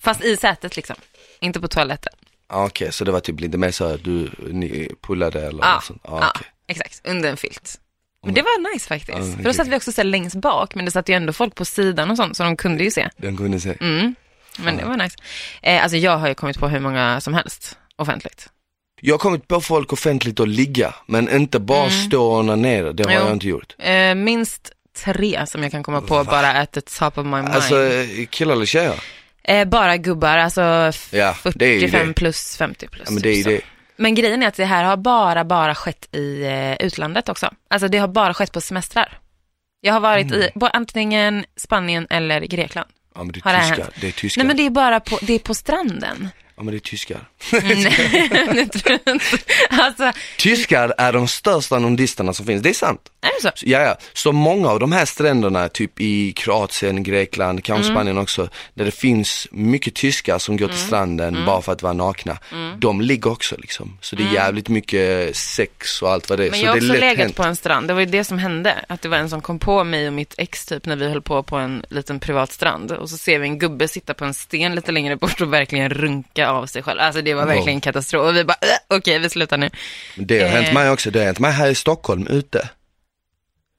[0.00, 0.96] fast i sätet liksom.
[1.40, 2.12] Inte på toaletten.
[2.50, 5.74] Ah, Okej, så det var typ lite mer så att du ni pullade eller Ja,
[5.74, 6.00] något sånt?
[6.04, 6.46] Ah, ja okej.
[6.68, 7.00] exakt.
[7.08, 7.80] Under en filt.
[8.24, 9.18] Men det var nice faktiskt.
[9.18, 11.54] Ja, För då satt vi också så längst bak, men det satt ju ändå folk
[11.54, 13.08] på sidan och sånt, så de kunde ju se.
[13.16, 13.74] Den kunde se.
[13.80, 14.14] Mm.
[14.58, 15.16] Men det var nice.
[15.62, 18.48] Eh, alltså jag har ju kommit på hur många som helst offentligt.
[19.00, 23.02] Jag har kommit på folk offentligt att ligga, men inte bara stå och onanera, det
[23.04, 23.22] har Mm.
[23.22, 23.28] Jo.
[23.28, 23.74] jag inte gjort.
[23.78, 24.72] Eh, minst
[25.04, 27.48] tre som jag kan komma på bara at the top of my mind.
[27.48, 27.74] Alltså
[28.30, 29.02] killar eller tjejer?
[29.42, 30.60] Eh, bara gubbar, alltså
[31.12, 32.14] Ja, det är ju 45 det.
[32.14, 33.02] plus 50 plus.
[33.06, 33.60] Ja men det typ det.
[33.96, 37.50] Men grejen är att det här har bara, bara skett i eh, utlandet också.
[37.70, 39.18] Alltså det har bara skett på semestrar.
[39.80, 40.42] Jag har varit Mm.
[40.42, 42.88] i på antingen Spanien eller Grekland.
[43.14, 43.94] Ja men det är det tyskar, hänt?
[44.00, 44.40] det är tyskar.
[44.42, 46.28] Nej men det är bara på, det är på stranden.
[46.60, 47.18] Ja men det är tyskar.
[47.52, 47.84] Nej,
[48.54, 49.38] det tror jag inte.
[49.70, 53.00] Alltså, Tyskar är de största nudisterna som finns, det är sant.
[53.20, 53.66] är det så?
[53.66, 53.96] Ja, ja.
[54.12, 57.96] Så många av de här stränderna, typ i Kroatien, Grekland, kanske Mm.
[57.96, 61.46] Spanien också, där det finns mycket tyskar som går till stranden Mm.
[61.46, 62.38] bara för att vara nakna.
[62.78, 63.98] De ligger också liksom.
[64.00, 66.50] Så det är jävligt mycket sex och allt vad det är.
[66.50, 67.36] Men jag har också legat hänt.
[67.36, 67.88] på en strand.
[67.88, 68.84] Det var ju det som hände.
[68.88, 71.22] Att det var en som kom på mig och mitt ex typ när vi höll
[71.22, 72.92] på på en liten privat strand.
[72.92, 75.88] Och så ser vi en gubbe sitta på en sten lite längre bort och verkligen
[75.90, 77.00] runka av sig själv.
[77.00, 77.54] Alltså det var Wow.
[77.54, 78.26] verkligen katastrof.
[78.28, 79.70] Och vi bara, äh, okej vi slutar nu.
[80.16, 80.74] Det har hänt Eh.
[80.74, 82.68] mig också, det har hänt mig här i Stockholm ute.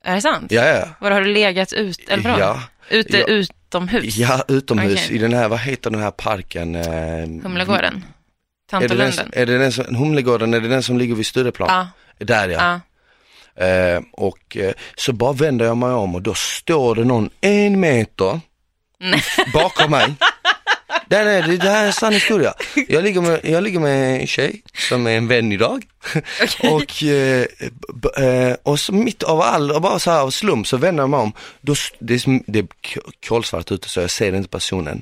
[0.04, 0.52] Är det sant?
[0.52, 0.88] Ja, ja.
[1.00, 2.40] Var har du legat ut, eller vadå?
[2.40, 2.62] Ja.
[2.90, 3.26] Ute Ja.
[3.26, 4.16] utomhus?
[4.18, 5.16] Ja, utomhus Okej.
[5.16, 6.76] i den här, vad heter den här parken?
[6.76, 8.06] Eh, Humlegården?
[8.74, 9.30] Är det, den, som- Tantolunden?
[9.34, 11.70] är det den som, Humlegården, är det den som ligger vid Stureplan?
[11.70, 12.80] Ja, Där ja.
[13.56, 13.66] ja.
[13.66, 17.80] Eh, och eh, så bara vänder jag mig om och då står det någon en
[17.80, 18.40] meter
[19.54, 20.14] bakom mig.
[21.12, 22.54] Det, är, det, här är en sann historia.
[22.88, 25.84] Jag ligger, med, jag ligger med en tjej som är en vän idag.
[26.72, 27.46] och, eh,
[27.94, 31.04] b- eh, och så mitt av all, och bara så här av slump så vänder
[31.04, 31.34] jag mig om.
[31.62, 32.68] Då, det, är, det är
[33.28, 35.02] kolsvart ute så jag ser inte personen.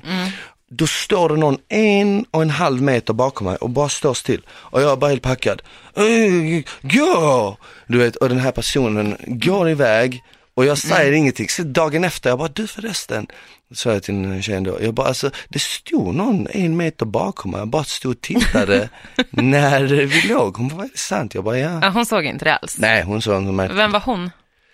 [0.72, 4.42] Då står det någon en och en halv meter bakom mig och bara står still.
[4.50, 5.62] Och jag är bara helt packad.
[5.96, 7.56] "Eh, Gå!
[7.86, 10.22] Du vet, och den här personen går iväg
[10.60, 11.48] och jag säger ingenting.
[11.48, 13.26] Så dagen efter, jag bara, du förresten,
[13.74, 17.50] sa jag till den tjejen då, jag bara, alltså det stod någon en meter bakom
[17.50, 18.88] mig, jag bara stod och tittade
[19.30, 20.56] när vi låg.
[20.56, 21.34] Hon bara, är det sant?
[21.34, 21.78] Jag bara, ja.
[21.82, 22.78] ja, hon såg inte det alls.
[22.78, 23.68] Nej, hon sa inte mig.
[23.72, 24.30] Vem var hon?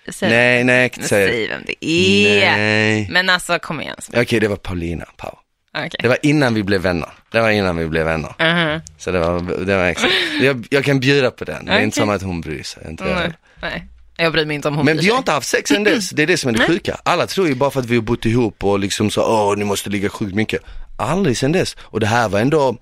[0.09, 1.29] Säg, Nej, nej, inte säga.
[1.29, 2.57] säg vem det är.
[2.57, 3.09] Nej.
[3.11, 3.96] Men alltså, kom igen.
[4.16, 5.35] Okej, det var Paulina Pau.
[5.79, 5.90] Okej.
[6.03, 7.09] Det var innan vi blev vänner.
[7.33, 8.35] Det var innan vi blev vänner.
[8.38, 8.81] Mhm.
[8.99, 10.12] Så det var, det var exakt.
[10.40, 11.64] Jag, jag kan bjuda på den.
[11.64, 12.83] Det är inte som att hon bryr sig.
[12.90, 13.33] Inte jag.
[13.62, 13.88] Nej.
[14.16, 16.11] Jag bryr mig inte om hon Men vi har inte haft sex än dess.
[16.11, 17.00] Det är det som är det sjuka.
[17.02, 19.64] Alla tror ju bara för att vi har bott ihop och liksom så, åh, ni
[19.64, 20.62] måste ligga sjukt mycket.
[20.98, 21.76] Aldrig sen dess.
[21.81, 22.76] Och det här var ändå,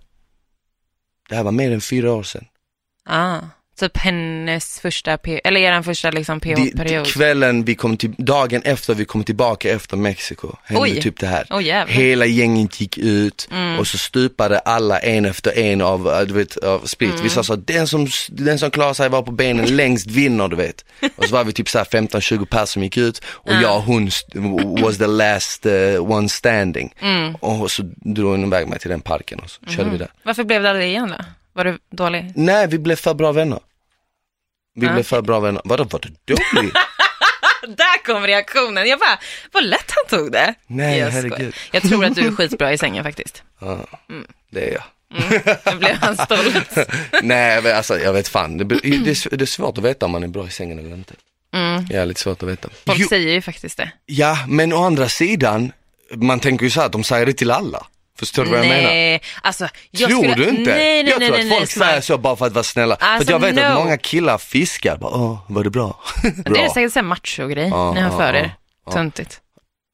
[1.29, 2.45] det här var mer än fyra år sedan.
[3.09, 3.39] Ah,
[3.81, 7.07] typ hennes första, eller er första liksom PH-period.
[7.07, 11.01] kvällen vi kom till, dagen efter vi kom tillbaka efter Mexiko, hände Oj.
[11.01, 11.61] typ det här.
[11.61, 11.95] Jävlar.
[11.95, 13.79] Hela gänget gick ut Mm.
[13.79, 17.11] och så stupade alla en efter en av, äh, du vet, av sprit.
[17.11, 17.23] Mm.
[17.23, 20.57] Vi sa så, den som, den som klarar sig var på benen längst vinner, du
[20.57, 20.85] vet.
[21.17, 23.83] Och så var vi typ så här 15-20 personer som gick ut och jag och
[23.83, 24.11] hon
[24.83, 26.95] was the last uh, one standing.
[27.01, 27.35] Mm.
[27.35, 29.77] Och så drog hon iväg mig till den parken och så Mhm.
[29.77, 30.09] körde vi där.
[30.23, 31.25] Varför blev det aldrig igen då?
[31.55, 32.33] Var du dålig?
[32.37, 33.59] Nej, vi blev för bra vänner.
[34.75, 35.63] Vi blev för bra vänner.
[35.65, 36.73] Vadå, var du dålig?
[37.77, 38.89] Där kom reaktionen.
[38.89, 39.19] Jag bara,
[39.53, 40.55] vad lätt han tog det.
[40.67, 41.55] Nej, jag herregud.
[41.73, 43.43] Jag tror att du är skitbra i sängen faktiskt.
[43.61, 44.27] Ja, Mm.
[44.51, 44.83] det är jag.
[45.73, 46.79] Nu blev han stolt.
[47.23, 48.59] Nej, men alltså jag vet fan.
[48.59, 51.15] Det, det, är, svårt att veta om man är bra i sängen eller inte.
[51.55, 51.85] Mm.
[51.91, 52.69] Jävligt svårt att veta.
[52.87, 53.91] Folk Jo, säger ju faktiskt det.
[54.07, 55.73] ja, men å andra sidan,
[56.15, 57.87] man tänker ju så här de säger det till alla.
[58.19, 58.83] Förstår du vad jag menar?
[58.83, 59.69] Nej, alltså.
[59.91, 60.35] Jag tror skulle...
[60.35, 60.71] du inte?
[60.71, 62.97] Nej, nej, jag tror nej, att folk säger så bara för att vara snälla.
[62.97, 63.79] för Alltså, att jag vet att no.
[63.79, 66.01] många killar fiskar, bara, åh, var det bra?
[66.23, 66.69] Det är bra.
[66.75, 68.55] säkert en macho-grej Ja, ni har för ja, er.
[68.87, 68.93] ja.
[68.93, 69.41] Töntigt.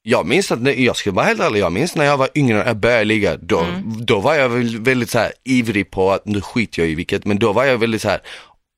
[0.02, 2.76] Jag minns att, jag ska vara helt ärlig, jag minns när jag var yngre, jag
[2.76, 3.82] började ligga, då, Mm.
[4.06, 7.24] då var jag väl väldigt så här ivrig på att, nu skiter jag i vilket,
[7.24, 8.20] men då var jag väldigt så här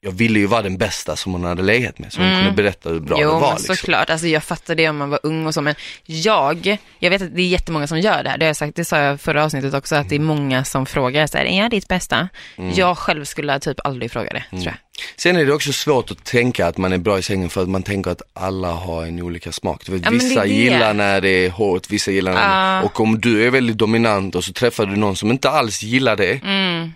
[0.04, 2.88] jag ville ju vara den bästa som hon hade legat med, så hon kunde berätta
[2.90, 3.28] hur bra Mm.
[3.28, 3.48] Jo, det var.
[3.48, 3.76] men Liksom.
[3.76, 4.10] såklart.
[4.10, 5.74] Alltså, jag fattar det om man var ung och så, men
[6.06, 8.38] jag, jag vet att det är jättemånga som gör det här.
[8.38, 10.86] Det, har jag sagt, det sa jag förra avsnittet också, att det är många som
[10.86, 12.28] frågar så här, är jag ditt bästa?
[12.56, 12.72] Mm.
[12.74, 14.74] Jag själv skulle typ aldrig fråga det, tror jag.
[15.16, 17.68] Sen är det också svårt att tänka att man är bra i sängen för att
[17.68, 19.82] man tänker att alla har en olika smak.
[19.86, 20.48] Du vet, Ja, det vissa det.
[20.48, 22.82] gillar när det är hårt, vissa gillar när Ja.
[22.82, 26.16] Och om du är väldigt dominant och så träffar du någon som inte alls gillar
[26.16, 26.92] det, Mm.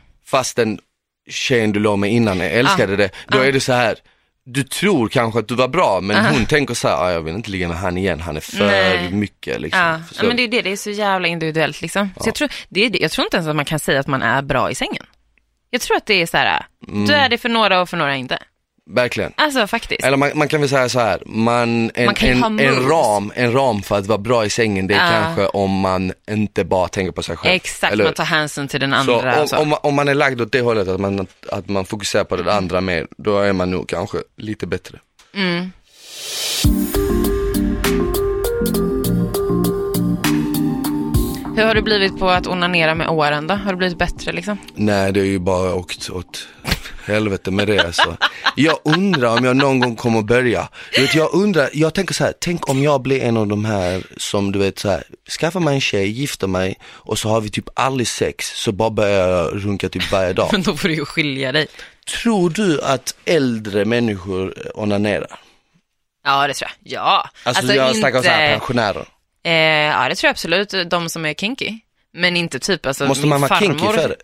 [1.30, 3.94] Tjejen du låg med innan älskade det, då är det så här.
[4.48, 7.34] Du tror kanske att du var bra men hon tänker så här, "Ah, jag vill
[7.34, 9.10] inte ligga med han igen, han är för Nej.
[9.12, 9.80] mycket liksom.
[9.80, 12.10] Ja, Förstår ja, men det är det, det är så jävla individuellt liksom.
[12.20, 12.98] Så jag, tror, det är det.
[12.98, 15.06] jag tror inte ens att man kan säga att man är bra i sängen.
[15.70, 17.06] Jag tror att det är så här, Mm.
[17.06, 18.38] du är det för några och för några inte.
[18.90, 19.32] Verkligen.
[19.36, 20.04] Alltså faktiskt.
[20.04, 23.52] Eller man, man kan väl säga så här, man, en, Man en, en, ram, en
[23.52, 25.22] ram för att vara bra i sängen, det är Ja.
[25.24, 27.54] kanske om man inte bara tänker på sig själv.
[27.54, 29.36] Exakt, Eller- man tar hänsyn till den Så andra.
[29.36, 29.56] om, och så.
[29.56, 32.36] om, man- om man är lagd åt det hållet, att man, att man fokuserar på
[32.36, 34.98] det andra mer, då är man nog kanske lite bättre.
[35.34, 35.70] Mm.
[41.56, 43.54] Hur har du blivit på att onanera med åren då?
[43.54, 44.58] Har du blivit bättre liksom?
[44.74, 46.48] Nej, det är ju bara åkt åt
[47.06, 48.16] helvete med det alltså.
[48.56, 50.68] Jag undrar om jag någon gång kommer att börja.
[50.94, 53.64] Du vet, jag undrar, jag tänker så här, tänk om jag blir en av de
[53.64, 55.04] här som du vet så här,
[55.40, 58.90] skaffar mig en tjej, gifter mig och så har vi typ aldrig sex, så bara
[58.90, 60.48] börjar jag runka typ varje dag.
[60.52, 61.66] Men då får du ju skilja dig.
[62.22, 65.40] Tror du att äldre människor onanerar?
[66.24, 66.92] Ja, det tror jag.
[66.92, 67.30] Ja.
[67.42, 69.08] Alltså, jag snackar om så här pensionärer.
[69.44, 70.74] eh, ja, det tror jag absolut.
[70.90, 71.78] De som är kinky.
[72.12, 73.78] Men inte typ alltså Måste min man vara farmor.
[73.78, 74.16] kinky för det?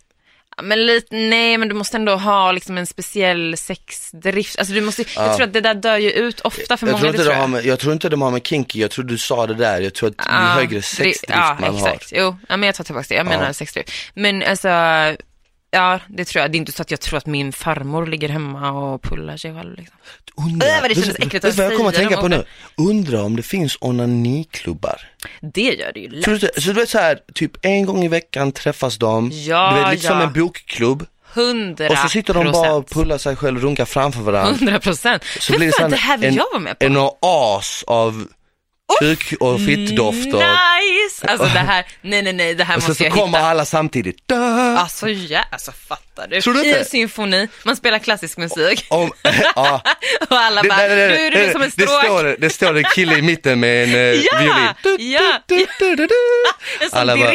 [0.62, 4.58] Men lite, nej men du måste ändå ha liksom en speciell sexdrift.
[4.58, 7.00] Alltså du måste, jag tror att det där dör ju ut ofta för Jag många,
[7.00, 7.50] tror, inte det det tror har jag.
[7.50, 9.94] med, jag tror inte de har med kinky, jag tror du sa det där, jag
[9.94, 12.12] tror att ju Ja, högre dri- sexdrift ja, man exakt.
[12.16, 13.14] Jo, ja, men jag tar tillbaka det.
[13.14, 13.52] Jag menar Ja.
[13.52, 13.90] sexdrift.
[14.14, 14.68] Men alltså,
[15.72, 16.52] ja, det tror jag.
[16.52, 19.54] Det är inte så att jag tror att min farmor ligger hemma och pullar sig
[19.54, 19.76] själv.
[19.76, 19.96] Liksom.
[20.36, 22.44] Undra, Äh, det vet du- äckligt vet att jag kommer att säga tänka på nu?
[22.76, 25.00] Undra om det finns onaniklubbar.
[25.40, 26.24] Det gör det ju lätt.
[26.24, 26.48] Tror du?
[26.60, 29.90] Så du vet så här, typ en gång i veckan träffas de, Ja, du vet
[29.94, 30.22] lite som ja.
[30.26, 31.06] en bokklubb.
[31.34, 34.52] Hundra Och så sitter de bara och pullar sig själv och runkar framför varandra.
[34.58, 35.22] Hundra procent.
[35.40, 36.86] Så Fy blir det sån det här vill en, jag vara med på.
[36.86, 38.26] en oas av
[39.00, 40.38] kuk och fittdofter.
[40.38, 41.26] Nice!
[41.28, 43.48] Alltså det här, nej nej nej, det här Och så, måste så jag kommer hitta.
[43.50, 44.28] alla samtidigt.
[44.28, 44.76] Da!
[44.78, 46.40] Alltså ja, alltså fattar du?
[46.40, 46.78] Tror du I inte?
[46.78, 49.12] en symfoni, man spelar klassisk musik Om,
[49.54, 49.82] ja,
[50.30, 52.04] och alla det, bara, det, det, nu är du det, som en det, stråk.
[52.04, 54.68] står, det står en kille i mitten med en eh, Ja, violin.
[54.82, 56.14] Du, ja, du, du, du, du.
[56.80, 57.32] En sån Alla bara,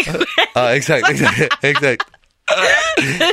[0.56, 2.04] ja exakt, exakt, exakt.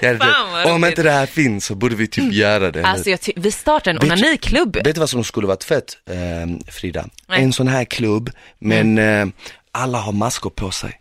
[0.03, 2.87] Ja, Fan, om inte det här finns så borde vi typ göra det.
[2.87, 4.77] Alltså jag vi startar en onaniklubb.
[4.77, 7.07] Vet du vad som skulle varit fett, eh, Frida?
[7.29, 7.37] Nej.
[7.39, 7.45] Mm.
[7.47, 9.27] En sån här klubb, men eh,
[9.73, 11.01] alla har maskor på sig.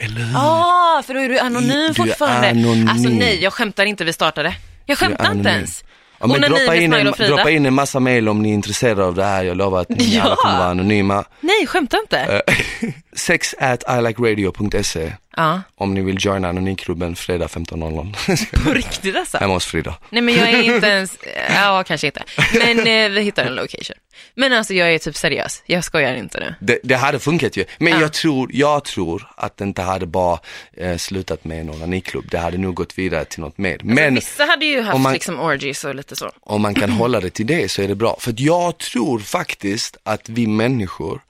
[0.00, 0.36] Eller hur?
[0.36, 2.48] Ah, för då är du anonym Du är fortfarande.
[2.48, 2.88] anonym.
[2.88, 4.54] Alltså nej, jag skämtar inte, vi startade.
[4.86, 5.84] Jag skämtar inte ens.
[6.20, 9.14] Ja, men droppa, in en, droppa in en massa mail om ni är intresserade av
[9.14, 10.22] det här, jag lovar att ni Ja.
[10.22, 11.24] alla kommer vara anonyma.
[11.40, 12.42] Nej, skämta inte.
[12.46, 19.38] Eh, sex at ilikeradio.se Ja, om ni vill joina anonymklubben fredag 15.00 på riktigt alltså.
[19.38, 19.94] hemma hos Frida.
[20.10, 21.16] Nej men jag är inte ens,
[21.54, 22.22] ja kanske inte.
[22.58, 23.96] Men eh, vi hittar en location.
[24.34, 26.54] Men alltså jag är typ seriös, jag skojar inte nu.
[26.60, 28.00] Det, det hade funkat ju, men Ja.
[28.00, 30.38] jag, tror, jag tror att det inte hade bara
[30.76, 33.78] eh, slutat med en onaniklubb, det hade nog gått vidare till något mer.
[33.82, 36.30] Men Vissa hade ju haft man- liksom orgies och lite så.
[36.40, 38.16] om man kan hålla det till det så är det bra.
[38.20, 41.20] För jag tror faktiskt att vi människor,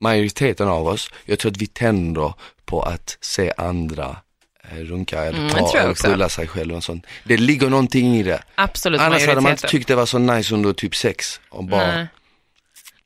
[0.00, 4.16] majoriteten av oss, jag tror att vi tänder på att se andra
[4.80, 6.06] runka eller Mm, ta också.
[6.06, 7.06] pulla sig själv och sånt.
[7.24, 8.42] Det ligger någonting i det.
[8.54, 11.86] Absolut Annars hade man inte tyckt det var så nice under typ sex och bara,
[11.86, 12.06] Nej.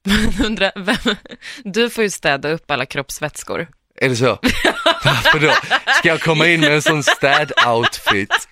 [0.45, 1.17] Undrar, vem,
[1.65, 3.69] du får ju städa upp alla kroppsvätskor.
[4.01, 4.27] är det så?
[5.05, 5.53] Varför då?
[5.99, 8.49] Ska jag komma in med en sån städ-outfit?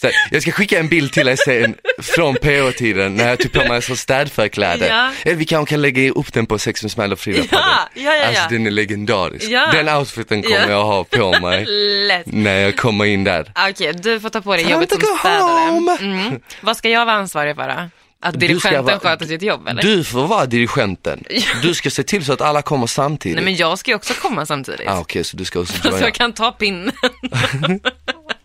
[0.00, 3.68] Så, jag ska skicka en bild till dig sen från PO-tiden när jag tog på
[3.68, 4.86] mig så städförkläde.
[4.88, 5.10] Ja.
[5.24, 7.58] Eller vi kanske kan lägga upp den på Sex med Smile och Frida Ja,
[7.94, 8.26] ja, ja.
[8.26, 9.50] Alltså den är legendarisk.
[9.50, 9.66] Ja.
[9.72, 10.70] Den outfiten kommer Ja.
[10.70, 11.64] jag ha på mig
[12.08, 12.26] Lätt.
[12.26, 13.52] när jag kommer in där.
[13.70, 15.98] Okej, du får ta på dig jobbet som städare.
[16.00, 16.40] Mm.
[16.60, 17.88] Vad ska jag vara ansvarig för då?
[18.22, 19.82] Att dirigenten vara- sköter sitt jobb eller?
[19.82, 21.24] Du får vara dirigenten.
[21.62, 23.36] Du ska se till så att alla kommer samtidigt.
[23.36, 24.88] Nej men jag ska ju också komma samtidigt.
[24.88, 26.00] ah, Okej, så du ska också Så joina.
[26.00, 26.92] jag kan ta pinnen.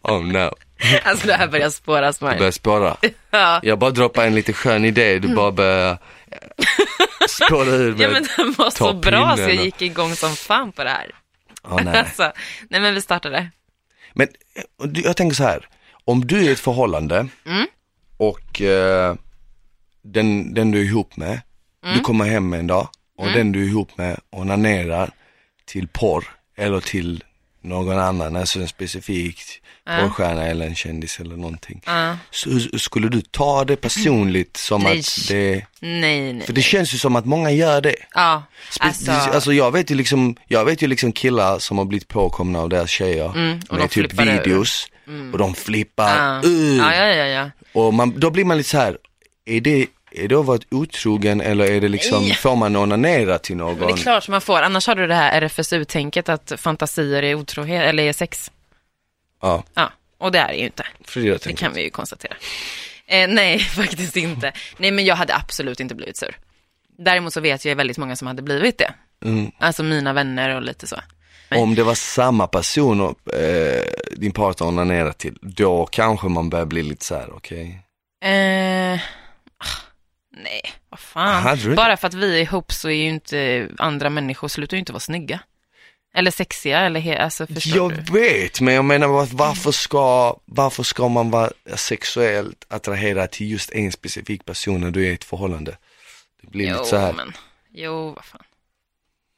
[0.03, 0.51] Oh no,
[1.03, 2.37] Alltså det här börjar spåra smile.
[2.37, 2.97] börjar spåra.
[3.31, 3.59] Ja.
[3.63, 6.37] Jag bara droppar en lite skön idé, du bara börjar eh,
[7.29, 7.99] spåra ur med...
[8.01, 11.11] ja men den var så bra så jag gick igång som fan på det här.
[11.61, 11.97] Ah, nej.
[11.99, 12.31] Alltså,
[12.69, 13.49] nej men vi startade.
[14.13, 15.67] Men eh, jag tänker så här,
[16.05, 17.67] om du är i ett förhållande Mm.
[18.17, 19.15] och eh,
[20.03, 21.41] den, den du är ihop med,
[21.85, 21.97] Mm.
[21.97, 25.11] du kommer hem en dag och den du är ihop med onanerar
[25.65, 26.23] till porr
[26.57, 27.23] eller till
[27.61, 31.81] någon annan, alltså en specifik porrstjärna eller en kändis eller någonting.
[31.85, 32.17] Ja.
[32.31, 34.99] Så, skulle du ta det personligt som Nej.
[34.99, 36.45] att det, Nej, nej.
[36.45, 37.95] för det känns ju som att många gör det.
[38.13, 38.43] Ja,
[38.79, 39.11] alltså.
[39.11, 42.69] alltså, jag vet ju liksom, jag vet ju liksom killar som har blivit påkomna av
[42.69, 44.87] deras tjejer Mm, med typ videos
[45.31, 46.41] och de flippar ja.
[46.43, 46.77] ur.
[46.77, 47.49] Ja, ja, ja, ja.
[47.73, 48.97] Och man, då blir man lite så här,
[49.45, 52.33] är det, är det att vara otrogen eller är det liksom, Nej.
[52.33, 53.77] får man onanera till någon?
[53.77, 54.61] Men det är klart som man får.
[54.61, 58.51] Annars har du det här RFSU-tänket att fantasier är otrohet, eller är sex.
[59.41, 60.85] Ja, Ja, och det är det ju inte.
[61.03, 62.33] Frida Det kan vi ju konstatera.
[63.07, 64.51] Eh, nej, faktiskt inte.
[64.77, 66.37] Nej, men jag hade absolut inte blivit sur.
[66.97, 68.93] Däremot så vet jag väldigt många som hade blivit det.
[69.25, 69.51] Mm.
[69.59, 70.95] Alltså mina vänner och lite så.
[71.55, 73.83] Om det var samma person och, eh,
[74.17, 77.81] din partner onanerar till, då kanske man börjar bli lite så här: okej.
[78.23, 78.99] Eh,
[79.57, 79.81] ah,
[80.37, 81.75] nej, vad fan.
[81.75, 84.93] Bara för att vi är ihop så är ju inte andra människor, slutar ju inte
[84.93, 85.39] vara snygga.
[86.13, 88.11] Eller sexiga, eller alltså förstår Jag du?
[88.19, 93.71] vet, men jag menar var- varför ska, varför ska man vara sexuellt attraherad till just
[93.71, 95.77] en specifik person när du är i ett förhållande?
[96.41, 97.13] Det blir Jo, lite så här.
[97.13, 97.33] men,
[97.73, 98.41] jo, vad fan.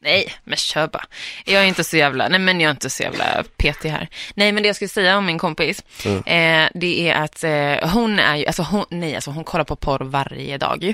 [0.02, 1.06] Nej, men kör bara.
[1.46, 4.08] Jag är inte så jävla, nej men jag är inte så jävla petig här.
[4.36, 6.18] Nej, men det jag skulle säga om min kompis, Mm.
[6.66, 9.76] eh, det är att eh, hon är ju, alltså hon, nej alltså hon kollar på
[9.76, 10.94] porr varje dag ju.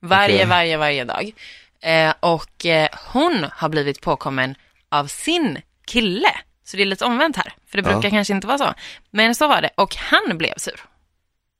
[0.00, 0.46] Varje, Okej.
[0.46, 1.30] varje, varje dag.
[1.82, 4.54] Eh, och eh, hon har blivit påkommen
[4.90, 6.28] av sin kille.
[6.64, 7.92] Så det är lite omvänt här, för det Ja.
[7.94, 8.74] brukar kanske inte vara så.
[9.10, 10.72] Men så var det, och han blev sur.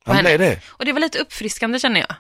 [0.05, 0.29] på Han henne.
[0.37, 0.61] blev det?
[0.69, 2.15] Och det var lite uppfriskande känner jag.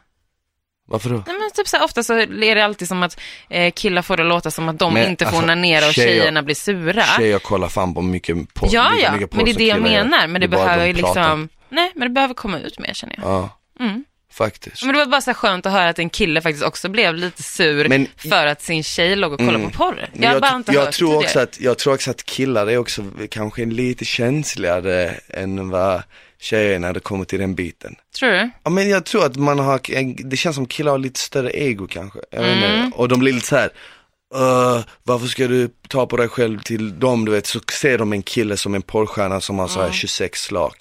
[0.90, 1.22] Varför då?
[1.26, 4.16] Nej, men typ så här, ofta så är det alltid som att eh, killar får
[4.16, 7.02] det låta som att de Men, inte får alltså, onanera och tjejer- tjejerna blir sura.
[7.02, 8.68] Tjejer kollar fan på mycket porr.
[8.72, 10.26] ja, ja, men det är det jag menar.
[10.26, 13.26] Men det, bara behöver ju liksom, nej, men det behöver komma ut mer känner jag.
[13.26, 13.50] Ja,
[13.80, 14.04] Mm.
[14.38, 14.82] Faktiskt.
[14.84, 17.42] Men det var bara så skönt att höra att en kille faktiskt också blev lite
[17.42, 19.70] sur Men- för att sin tjej låg och kollade Mm.
[19.70, 20.08] på porr.
[20.12, 21.24] Jag jag, bara inte jag, hört tror tidigare.
[21.26, 26.02] också att, jag tror också att killar är också kanske lite känsligare än vad
[26.40, 27.94] tjejer är när det kommer till den biten.
[28.18, 28.50] Tror du?
[28.64, 29.80] Ja men jag tror att man har,
[30.30, 32.18] det känns som killar har lite större ego kanske.
[32.32, 32.84] Mm.
[32.84, 32.96] inte.
[32.96, 33.70] Och de blir lite så här.
[34.34, 38.12] "Öh, varför ska du ta på dig själv till dem, du vet, så ser de
[38.12, 40.74] en kille som en porrstjärna som har så här 26 slag.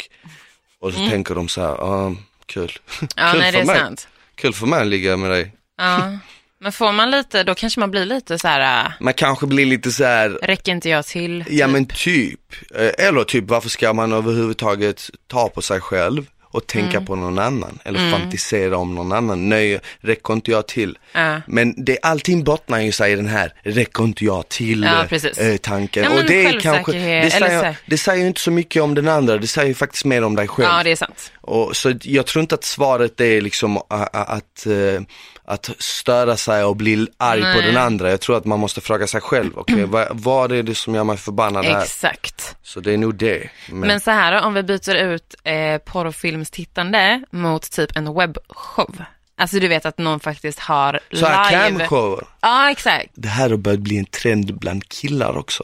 [0.80, 2.16] Och så tänker de så här, ja,
[2.48, 2.72] kul.
[3.16, 3.78] Ja, kul nej det för är mig.
[3.80, 4.08] sant.
[4.36, 5.52] Kul för mig att ligga med dig.
[5.78, 6.18] Ja.
[6.60, 9.66] Men får man lite, då kanske man blir lite så här, äh, Man kanske blir
[9.66, 11.46] lite så här, räcker inte jag till?
[11.50, 11.74] Ja typ?
[11.74, 12.40] men typ,
[12.76, 16.26] Eh, eller typ varför ska man överhuvudtaget ta på sig själv
[16.58, 17.06] och tänka Mm.
[17.06, 20.98] på någon annan eller fantisera om någon annan, nej räcker inte jag till.
[21.14, 21.42] Ja.
[21.48, 25.58] Men det, allting bottnar ju sig i den här, räcker inte jag till Ja, eh,
[25.58, 26.04] tanken.
[26.04, 28.96] Ja, och det är kanske, det eller säger, här- det säger inte så mycket om
[28.96, 30.70] den andra, det säger ju faktiskt mer om dig själv.
[30.70, 31.32] Ja, det är sant.
[31.42, 35.02] Och, så jag tror inte att svaret är liksom a- a- att, eh,
[35.48, 37.62] att störa sig och bli arg på Nej.
[37.62, 38.10] den andra.
[38.10, 41.04] Jag tror att man måste fråga sig själv, okej vad, vad är det som gör
[41.04, 41.82] mig förbannad här?
[41.84, 42.56] Exakt.
[42.64, 43.50] Så det är nog det.
[43.70, 48.96] Men, Men så här om vi byter ut eh, porrfilmstittande mot typ en webbshow.
[49.38, 51.80] Alltså du vet att någon faktiskt har så här live.
[51.80, 53.10] camshower, Ja, exakt.
[53.14, 55.64] det här har börjat bli en trend bland killar också.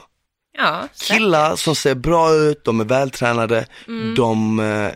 [0.58, 4.16] Ja, Killar som ser bra ut, de är vältränade, Mm.
[4.16, 4.90] de eh,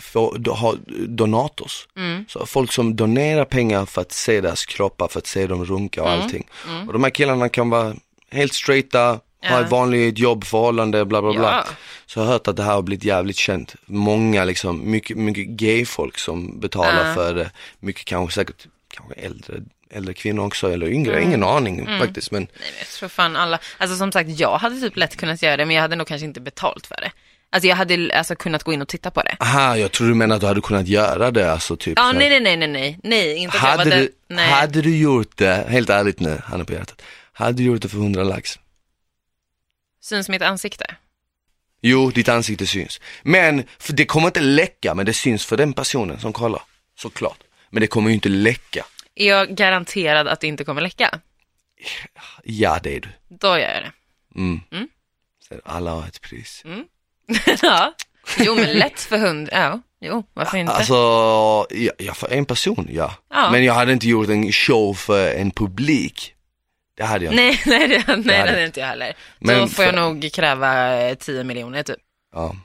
[0.00, 1.88] får, har donators.
[1.96, 2.24] Mm.
[2.28, 6.02] Så folk som donerar pengar för att se deras kroppar, för att se dem runka
[6.02, 6.20] och Mm.
[6.22, 6.46] allting.
[6.86, 7.94] Och de här killarna kan vara
[8.30, 9.60] helt straighta, ha Ja.
[9.64, 11.42] ett vanligt jobb, förhållande, bla bla bla.
[11.66, 11.72] Ja.
[12.06, 13.74] Så jag har hört att det här har blivit jävligt känt.
[13.86, 17.14] Många liksom, mycket, mycket gay-folk som betalar Ja.
[17.14, 17.50] för det.
[17.80, 19.54] Mycket kanske säkert, kanske äldre,
[19.90, 21.28] äldre kvinnor också eller yngre, Mm.
[21.28, 22.30] ingen aning faktiskt.
[22.30, 25.42] Men Nej, men jag tror fan alla, alltså som sagt jag hade typ lätt kunnat
[25.42, 27.12] göra det men jag hade nog kanske inte betalt för det.
[27.50, 29.36] Alltså jag hade alltså kunnat gå in och titta på det.
[29.40, 31.98] aha, jag tror du menar att du hade kunnat göra det, alltså typ.
[31.98, 34.50] Ja, nej, nej, nej, nej, nej, nej, inte Hade var du, nej.
[34.50, 37.02] hade du gjort det, helt ärligt nu, handen på hjärtat.
[37.32, 38.58] Hade du gjort det för 100 lax?
[40.00, 40.96] Syns mitt ansikte?
[41.80, 43.00] Jo, ditt ansikte syns.
[43.22, 46.62] Men, det kommer inte läcka, men det syns för den personen som kollar.
[46.98, 47.38] Såklart.
[47.70, 48.84] Men det kommer ju inte läcka.
[49.14, 51.20] Är jag garanterad att det inte kommer läcka?
[52.44, 53.08] Ja, det är du.
[53.28, 53.92] Då gör jag det.
[54.40, 54.60] Mm.
[54.72, 54.88] Mm.
[55.64, 56.62] Alla har ett pris.
[57.62, 57.92] ja.
[58.38, 59.80] Jo, men lätt för hund, ja.
[60.00, 60.72] Jo, varför inte?
[60.72, 60.94] Alltså,
[61.70, 63.14] ja, ja, för en person, ja.
[63.30, 63.50] Ja.
[63.50, 66.32] Men jag hade inte gjort en show för en publik.
[66.96, 67.34] Det hade jag.
[67.34, 69.14] Nej, nej, det, nej, det hade- inte jag heller.
[69.38, 71.96] Men Då får jag för- nog kräva eh, 10 miljoner typ.
[72.34, 72.56] Ja,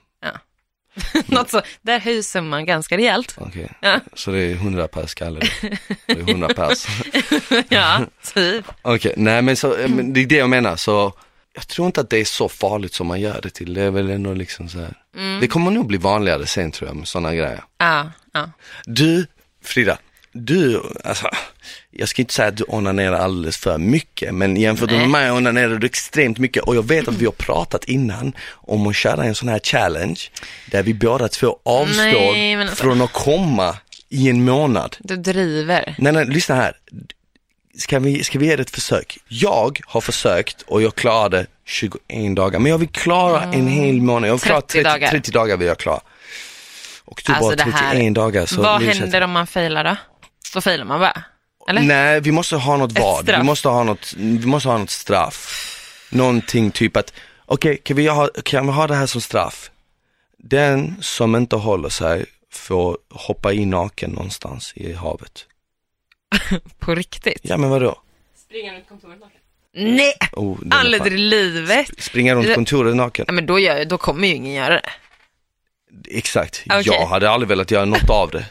[1.26, 3.36] Något så, där höjs summan ganska rejält.
[3.38, 3.72] okej.
[3.82, 4.00] Ja.
[4.14, 5.40] Så det är 100 per skalle.
[6.06, 6.86] Det är 100 pers.
[7.70, 8.00] ja,
[8.34, 8.66] typ.
[8.82, 11.14] Okej, nej men, så, eh, men det är det jag menar, så
[11.54, 13.74] jag tror inte att det är så farligt som man gör det till.
[13.74, 14.94] Det är väl ändå liksom så här.
[15.18, 15.40] Mm.
[15.40, 17.64] Det kommer nog bli vanligare sen tror jag med sådana grejer.
[17.78, 18.50] Ja, ja.
[18.86, 19.26] Du,
[19.64, 19.98] Frida,
[20.34, 21.30] du, alltså,
[21.92, 25.00] jag ska inte säga att du onanerar alldeles för mycket, men jämfört Nej.
[25.00, 28.88] med mig onanerar du extremt mycket och jag vet att vi har pratat innan om
[28.88, 30.20] att köra en sån här challenge
[30.72, 33.78] där vi båda två avstår Nej, alltså- från att komma
[34.10, 34.96] i en månad.
[35.00, 35.96] Du driver.
[35.98, 36.74] Nej, nej, lyssna här.
[37.78, 39.18] Ska vi, ska vi ge det ett försök?
[39.28, 44.30] Jag har försökt och jag klarade 21 dagar, men jag vill klara en hel månad.
[44.30, 45.10] Jag vill klara 30 30, dagar.
[45.10, 46.02] 30 dagar vill jag klara.
[47.06, 48.46] Och du Alltså, bara det här- 31 dagar.
[48.46, 49.96] Så Vad händer om man failar då?
[50.54, 51.24] Då failar man bara?
[51.70, 51.82] Eller?
[51.82, 53.26] Nej, vi måste ha något vad.
[53.26, 55.68] Vi måste ha något, vi måste ha något straff.
[56.10, 57.14] Någonting typ att,
[57.46, 59.72] okej, kan, vi ha, kan vi ha det här som straff?
[60.38, 65.46] Den som inte håller sig får hoppa in naken någonstans i havet.
[66.80, 67.40] På riktigt?
[67.42, 68.02] Ja men vadå?
[68.46, 69.38] Springa runt kontoret naken?
[69.74, 70.14] Nej!
[70.32, 71.88] Oh, Aldrig i livet!
[72.04, 73.26] Springa runt kontoret naken.
[73.28, 74.90] Ja, men då, gör, då kommer ju ingen göra det.
[76.10, 76.84] Exakt, Okej.
[76.86, 78.46] jag hade aldrig velat göra något av det.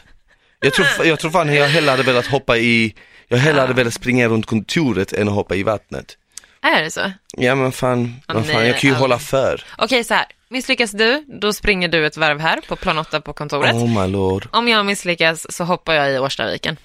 [0.59, 2.95] Jag tror, jag tror fan jag hellre hade velat hoppa i,
[3.27, 6.17] jag hellre hade velat springa runt kontoret än att hoppa i vattnet.
[6.61, 7.11] Är det så?
[7.37, 9.01] Ja men fan, Ah, vad fan nej, jag kan ju aldrig.
[9.01, 9.63] hålla för.
[9.77, 10.25] Okej, så här.
[10.49, 13.73] Misslyckas du, då springer du ett varv här på plan 8 på kontoret.
[13.75, 14.47] Oh my lord.
[14.51, 16.77] Om jag misslyckas så hoppar jag i Årstaviken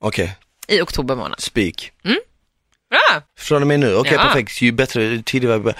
[0.00, 0.36] Okej,
[0.68, 1.40] i oktober månad.
[1.40, 1.92] speak.
[2.90, 3.22] Bra!
[3.38, 4.22] Från och med nu, okej Ja.
[4.22, 5.74] perfekt, ju bättre, tidigare.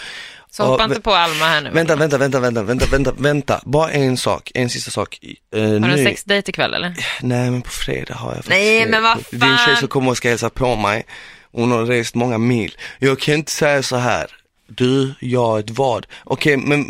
[0.50, 1.70] Så Ja, hoppa inte på Alma här nu.
[1.70, 5.18] Vänta, vänta, vänta, vänta, vänta, vänta, vänta, bara en sak, en sista sak.
[5.56, 6.94] Uh, Har du nu, en sexdejt ikväll eller?
[7.20, 8.90] Nej men på fredag har jag faktiskt Nej, det.
[8.90, 9.76] men vad en tjej fan.
[9.76, 11.06] som kommer och ska hälsa på mig.
[11.52, 12.76] Hon har rest många mil.
[12.98, 14.26] Jag kan inte säga så här.
[14.66, 16.06] Du, jag, ett vad?
[16.24, 16.86] Okej, men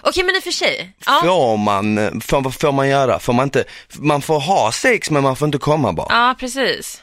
[0.00, 0.92] Okej, men i och för sig.
[1.06, 1.20] Ja.
[1.24, 3.18] får man, får, vad får man göra?
[3.18, 3.64] Får man inte,
[3.98, 6.06] man får ha sex men man får inte komma bara.
[6.10, 7.02] ja, precis.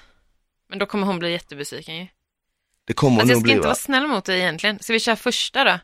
[0.70, 2.08] Men då kommer hon bli jättebesviken ju.
[2.88, 3.68] Det kommer Alltså jag nog ska bli inte va?
[3.68, 4.80] vara snäll mot dig egentligen.
[4.80, 5.80] Ska vi köra första då?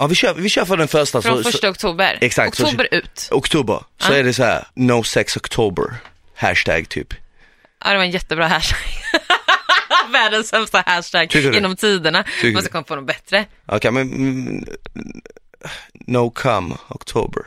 [0.00, 1.22] Ja vi kör, vi kör för den första.
[1.22, 2.18] Från Så, så, första oktober?
[2.20, 3.28] Exakt, så- Oktober ut.
[3.30, 4.16] oktober, så Ja.
[4.18, 5.94] är det så här, no sex october,
[6.34, 7.14] hashtag typ.
[7.84, 8.78] Ja, det var en jättebra hashtag.
[10.12, 12.24] Världens sämsta hashtag Tycker genom tiderna.
[12.42, 12.52] du?
[12.52, 13.44] Måste komma på något bättre.
[13.66, 14.64] Okej men, mm,
[16.06, 17.42] no come october.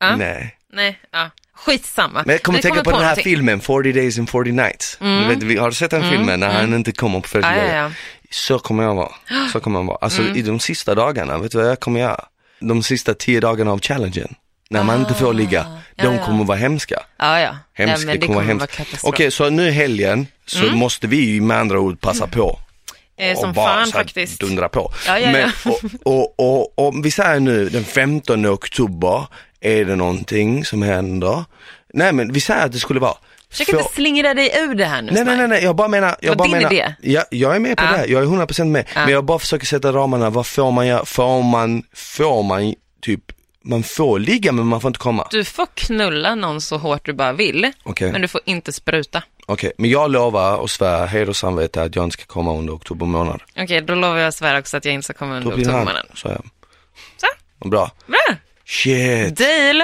[0.00, 0.16] Ja.
[0.16, 0.56] Nej.
[0.72, 1.30] Nej, ja.
[1.54, 2.22] Skitsamma.
[2.26, 3.24] Men jag kommer tänka på kommer den här någonting.
[3.36, 4.96] filmen, 40 days and 40 nights.
[5.00, 7.56] Du vet, vi- har du sett den filmen när han inte kommer på 40 Ja,
[7.56, 7.90] ja, ja.
[8.30, 9.12] Så kommer jag vara.
[9.52, 9.98] Så kommer jag vara.
[10.00, 10.36] Alltså Mm.
[10.36, 12.24] i de sista dagarna, vet du vad jag kommer göra?
[12.60, 14.34] De sista 10 dagarna av challengen.
[14.70, 16.24] När man inte får ligga, Ah, ja, de ja.
[16.24, 17.02] kommer vara hemska.
[17.18, 17.58] Ja, ja.
[17.74, 19.04] Hemskt, ja det kommer vara katastrof.
[19.04, 20.78] Okej, så nu helgen så Mm.
[20.78, 22.58] måste vi med andra ord passa på.
[23.18, 24.40] Eh, som bara fan här faktiskt.
[24.40, 24.92] dundra på.
[25.06, 25.70] Ja, ja, Men, ja.
[26.04, 29.26] och, och, och, och vi säger nu den 15 oktober,
[29.60, 31.44] är det någonting som händer?
[31.94, 33.14] Nej men vi säger att det skulle vara
[33.50, 36.16] Försök inte slingra dig ur det här nu, Nej, nej, nej, nej, jag bara menar,
[36.20, 36.94] jag bara din menar, idé.
[37.00, 37.92] Ja, jag är med på Ja.
[37.96, 38.84] det, jag är 100% med.
[38.94, 39.00] Ja.
[39.04, 43.22] Men jag bara försöker sätta ramarna, vad får man göra, får man, får man typ,
[43.66, 45.28] man får ligga men man får inte komma.
[45.30, 49.22] Du får knulla någon så hårt du bara vill, Okej, men du får inte spruta.
[49.46, 52.72] okej, men jag lovar och svär, heder och samvete att jag inte ska komma under
[52.74, 53.42] oktober månad.
[53.56, 56.06] Okej, då lovar jag svära också att jag inte ska komma under blir han, oktobermånaden.
[56.14, 56.42] så jag.
[57.16, 57.68] Så.
[57.68, 57.90] Bra.
[58.06, 58.36] Bra!
[58.66, 59.82] Shit, Deal!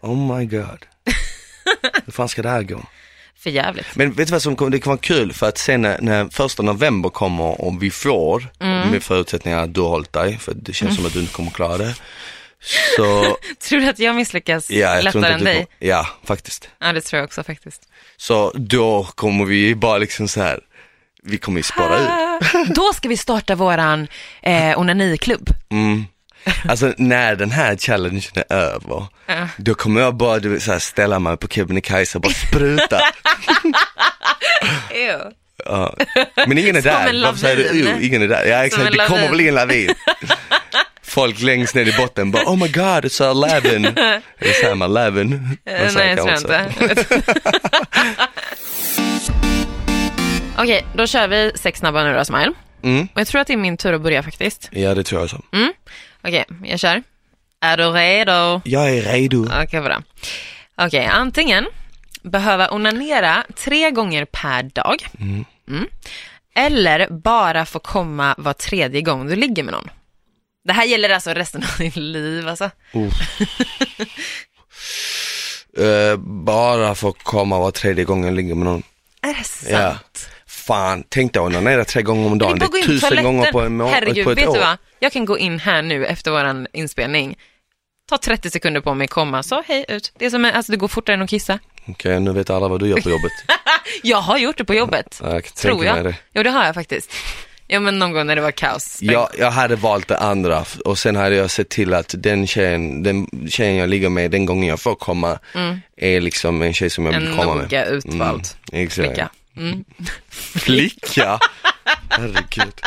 [0.00, 0.86] oh my god.
[2.04, 2.80] Hur fan ska det här gå?
[3.38, 3.86] För jävligt.
[3.96, 6.28] Men vet du vad som kommer, det kan vara kul för att sen när, när
[6.28, 8.88] första november kommer och vi får, Mm.
[8.90, 11.50] med förutsättningar att du har hållit dig, för det känns som att du inte kommer
[11.50, 11.94] klara det.
[12.96, 13.36] Så,
[13.68, 15.54] Tror du att jag misslyckas ja jag lättare än dig?
[15.54, 16.68] kommer, ja faktiskt.
[16.80, 17.82] Ja, det tror jag också faktiskt.
[18.16, 20.60] Så då kommer vi bara liksom så här,
[21.22, 22.08] vi kommer ju spara ut.
[22.08, 22.40] Ah,
[22.74, 24.08] Då ska vi starta våran
[24.42, 25.48] eh, onaniklubb.
[25.70, 26.04] Mm.
[26.68, 29.48] Alltså när den här challengen är över, Ja.
[29.56, 33.00] då kommer jag bara du så här, ställa mig på Kebnekaise och bara spruta.
[35.64, 35.94] Ja.
[36.46, 38.44] Men ingen är Som där, varför säger du ingen är där?
[38.46, 39.32] Ja exakt, det kommer lavin.
[39.36, 39.94] bli en lavin.
[41.10, 43.84] Folk längst ner i botten bara, oh my god it's a lavin.
[43.86, 45.58] Eller säger man lavin?
[45.64, 47.06] Eh, Vad säger Nej, jag tror inte.
[50.58, 52.52] Okej, då kör vi sex snabba nu då, Smile.
[52.82, 53.08] Mm.
[53.14, 54.68] Och jag tror att det är min tur att börja faktiskt.
[54.72, 55.40] Ja det tror jag så.
[56.22, 57.02] Okej, jag kör.
[57.60, 58.60] Är du redo?
[58.64, 59.46] Jag är redo.
[59.62, 60.02] Okej, bra.
[60.76, 61.66] Okej, antingen
[62.22, 64.96] behöva onanera tre gånger per dag.
[65.20, 65.86] Mm.
[66.54, 69.90] Eller bara få komma var tredje gång du ligger med någon.
[70.64, 72.70] Det här gäller alltså resten av ditt liv alltså.
[75.78, 78.82] Eh, bara få komma var tredje gång jag ligger med någon.
[79.22, 79.70] Är det sant?
[79.72, 79.96] Ja.
[80.46, 82.58] Fan, tänk dig att onanera tre gånger om dagen.
[82.58, 84.54] Det är tusen gånger på, en må- Herregud, på ett vet år.
[84.54, 84.78] du vad?
[84.98, 87.38] Jag kan gå in här nu efter våran inspelning.
[88.08, 90.12] Ta 30 sekunder på mig, komma, så hej ut.
[90.18, 91.58] Det är som, en- alltså det går fortare än att kissa.
[91.88, 93.32] Okej, nu vet alla vad du gör på jobbet.
[94.02, 95.20] Jag har gjort det på jobbet.
[95.22, 96.04] Ja, jag Tror jag.
[96.04, 96.14] det.
[96.34, 97.12] Jo, det har jag faktiskt.
[97.72, 98.98] Ja men någon gång när det var kaos.
[99.02, 103.02] Jag, jag hade valt det andra och sen hade jag sett till att den tjejen,
[103.02, 105.38] den tjejen jag ligger med den gången jag får komma
[105.96, 107.62] är liksom en tjej som jag En vill komma med.
[107.64, 109.06] noga utvald Mm, exakt.
[109.08, 109.30] flicka.
[109.56, 109.84] Mm.
[110.30, 111.38] Flicka?
[112.08, 112.80] Herregud.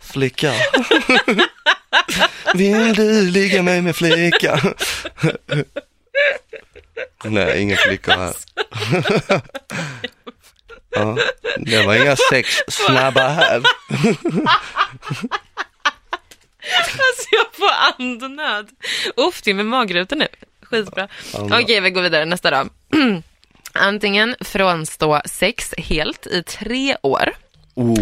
[0.00, 0.52] Flicka.
[2.54, 4.60] Vill du ligga med mig flicka?
[7.24, 8.32] Nej, inga flickor här.
[10.94, 11.16] Ja,
[11.58, 13.62] det var inga sex snabba här.
[16.90, 17.70] Alltså jag får
[18.04, 18.68] andnöd.
[19.16, 20.28] Uff, det är med magrutor nu.
[20.62, 21.08] Skitbra.
[21.34, 22.24] Okej, vi går vidare.
[22.24, 22.68] Nästa då.
[23.72, 27.32] Antingen frånstå sex helt i tre år
[27.76, 27.98] Oh.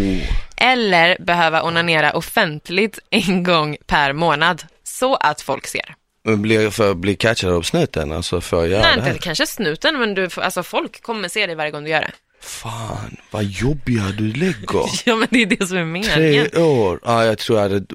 [0.57, 5.95] eller behöva onanera offentligt en gång per månad så att folk ser.
[6.23, 8.11] Men blir för bli catchad av snuten?
[8.11, 9.09] Alltså jag göra Nej, det här?
[9.09, 12.11] inte kanske snuten, men du, alltså folk kommer se dig varje gång du gör det.
[12.43, 14.89] Fan, vad jobbiga du lägger.
[15.05, 16.13] Ja, men det är det som är meningen.
[16.49, 16.99] Tre år?
[17.03, 17.85] Ja, jag tror jag hade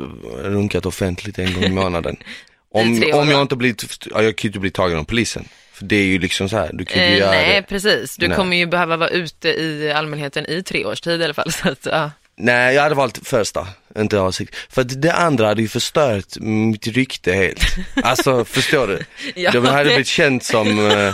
[0.43, 2.17] runkat offentligt en gång i månaden.
[2.75, 5.49] Om, om jag inte blivit, ja, jag kan ju inte bli tagen av polisen.
[5.73, 7.63] För det är ju liksom så här, du kan ju Eh, göra nej, det.
[7.63, 8.17] precis.
[8.17, 8.37] Du Nej.
[8.37, 11.53] kommer ju behöva vara ute i allmänheten i tre års tid i alla fall.
[11.63, 12.11] Så att, ja.
[12.37, 13.67] Nej, jag hade valt första,
[13.99, 14.55] inte avsikt.
[14.71, 17.61] För det andra hade ju förstört mitt rykte helt.
[18.03, 19.05] Alltså, förstår du?
[19.35, 21.13] Ja, De hade blivit känd som eh,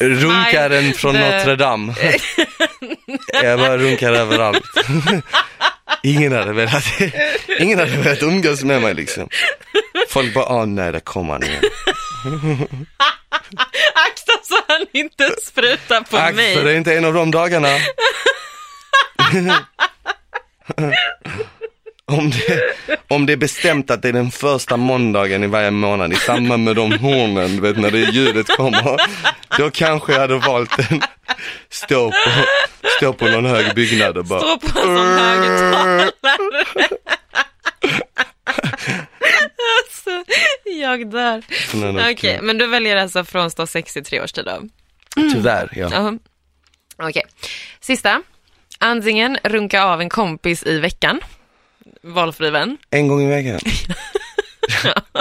[0.00, 1.94] runkaren från the- Notre Dame.
[3.42, 4.64] jag bara runkar överallt.
[6.02, 6.84] ingen hade velat,
[7.58, 9.28] ingen hade velat umgås med mig liksom.
[10.08, 11.62] Folk bara, åh nej, där kommer han igen.
[13.94, 16.54] Akta så han inte sprutar på Ack, mig.
[16.56, 17.68] för det är inte en av de dagarna.
[22.08, 22.60] Om, det,
[23.08, 26.64] om det är bestämt att det är den första måndagen i varje månad i samband
[26.64, 28.96] med de hornen, du vet när det ljudet kommer.
[29.58, 31.02] Då kanske jag hade valt en,
[31.70, 32.30] stå på,
[32.96, 34.40] stå på någon hög byggnad och bara.
[34.40, 36.10] Stå på en sån högtalare.
[39.78, 40.24] alltså,
[40.64, 41.42] jag dör.
[42.12, 44.62] Okej, men du väljer alltså frånstå sex i tre års tid då?
[45.32, 45.88] Tyvärr, ja.
[45.92, 46.14] Ja.
[47.08, 47.22] Okej,
[47.80, 48.22] sista.
[48.78, 51.20] Antingen runka av en kompis i veckan,
[52.08, 52.78] valfri vän.
[52.90, 53.60] En gång i veckan.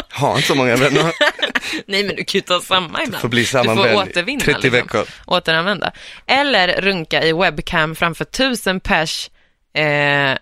[0.09, 1.03] Har inte så många vänner.
[1.85, 3.21] Nej, men du kan ju ta samma ibland.
[3.21, 4.39] Får bli samma du får återvinna.
[4.39, 4.71] 30 liksom.
[4.71, 5.07] veckor.
[5.25, 5.91] Återanvända.
[6.25, 9.29] Eller runka i webcam framför tusen pers
[9.73, 10.37] eh,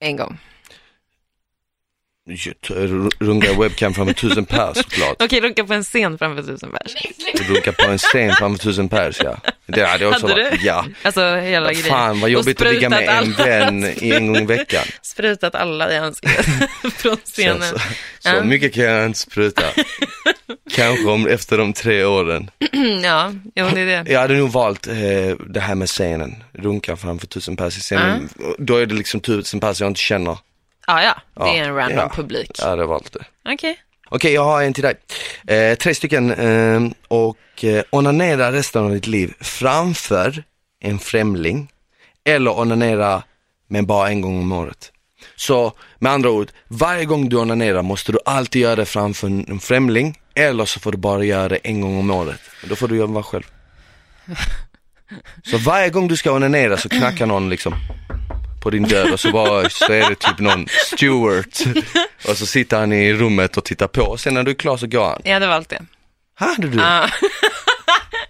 [0.00, 0.38] en gång.
[3.20, 5.16] Runka webcam framför tusen pers såklart.
[5.22, 6.94] Okej, runka på en scen framför tusen pers.
[7.48, 9.36] Runka på en scen framför tusen pers ja.
[9.66, 10.60] Det hade jag också Hade varit.
[10.60, 10.66] du?
[10.66, 10.86] Ja.
[11.02, 11.88] Alltså hela grejen.
[11.88, 14.84] Fan vad jobbigt att ligga med en vän en gång i veckan.
[15.02, 16.46] Sprutat alla i ansiktet
[16.96, 17.62] från scenen.
[17.62, 18.44] Så, så, Ja.
[18.44, 19.62] mycket kan jag inte spruta.
[20.70, 22.50] Kanske om, efter de tre åren.
[23.02, 24.12] ja, jo det är det.
[24.12, 24.94] Jag hade nog valt eh,
[25.46, 26.42] det här med scenen.
[26.52, 28.28] Runka framför tusen pers i scenen.
[28.58, 30.38] Då är det liksom tusen pers jag inte känner.
[30.86, 32.12] Ja, ja, det är Ja, en random ja.
[32.14, 32.50] publik.
[32.58, 33.24] Jag hade valt det.
[33.52, 33.78] Okej.
[34.08, 34.94] Okej, jag har en till dig.
[35.46, 40.44] Eh, tre stycken eh, och eh, onanera resten av ditt liv framför
[40.80, 41.68] en främling
[42.24, 43.22] eller onanera
[43.68, 44.92] men bara en gång om året.
[45.36, 49.46] Så med andra ord, varje gång du onanerar måste du alltid göra det framför en
[49.48, 52.40] en främling eller så får du bara göra det en gång om året.
[52.68, 53.46] Då får du göra det själv.
[55.50, 57.74] Så varje gång du ska onanera så knackar någon liksom
[58.66, 61.44] på din dörr och så bara så är det typ någon steward
[62.28, 64.76] och så sitter han i rummet och tittar på och sen när du är klar
[64.76, 65.20] så går han.
[65.24, 65.82] Jag hade valt det.
[66.34, 66.78] Hade du?
[66.78, 67.08] Ja,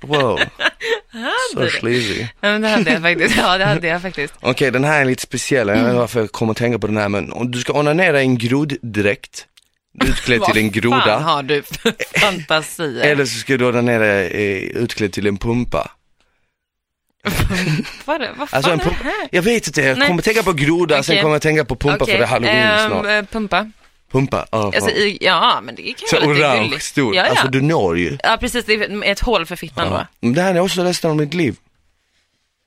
[0.03, 0.41] Wow.
[1.55, 1.70] Så du?
[1.70, 2.20] sleazy.
[2.20, 3.37] Ja, men det hade jag faktiskt.
[3.37, 4.34] Ja, det hade jag faktiskt.
[4.41, 5.68] Okej, den här är lite speciell.
[5.68, 7.72] Jag vet inte varför jag kommer att tänka på den här men om du ska
[7.72, 9.47] onanera i en groddräkt,
[10.05, 13.05] utklädd till en Vad fan groda, har du för fantasier?
[13.05, 15.91] eller så ska du onanera i- utklädd till en pumpa.
[18.05, 19.29] Vad, är vad fan Alltså är det här?
[19.31, 20.09] jag vet inte, jag Nej.
[20.09, 21.22] kommer tänka på groda, sen Okej.
[21.22, 23.07] kommer jag tänka på pumpa för Okej, det är halloween ehm, snart.
[23.07, 23.70] eh, pumpa.
[24.12, 24.59] Pumpa, ja.
[24.74, 26.85] Alltså, i, ja, men det kan Så vara lite orange, gulligt.
[26.85, 27.31] stor, Ja, ja.
[27.31, 28.18] alltså du når ju.
[28.22, 28.64] ja, precis.
[28.64, 29.95] Det är ett hål för fittan då.
[29.97, 30.07] Ja.
[30.20, 31.57] Men det här är också resten av mitt liv.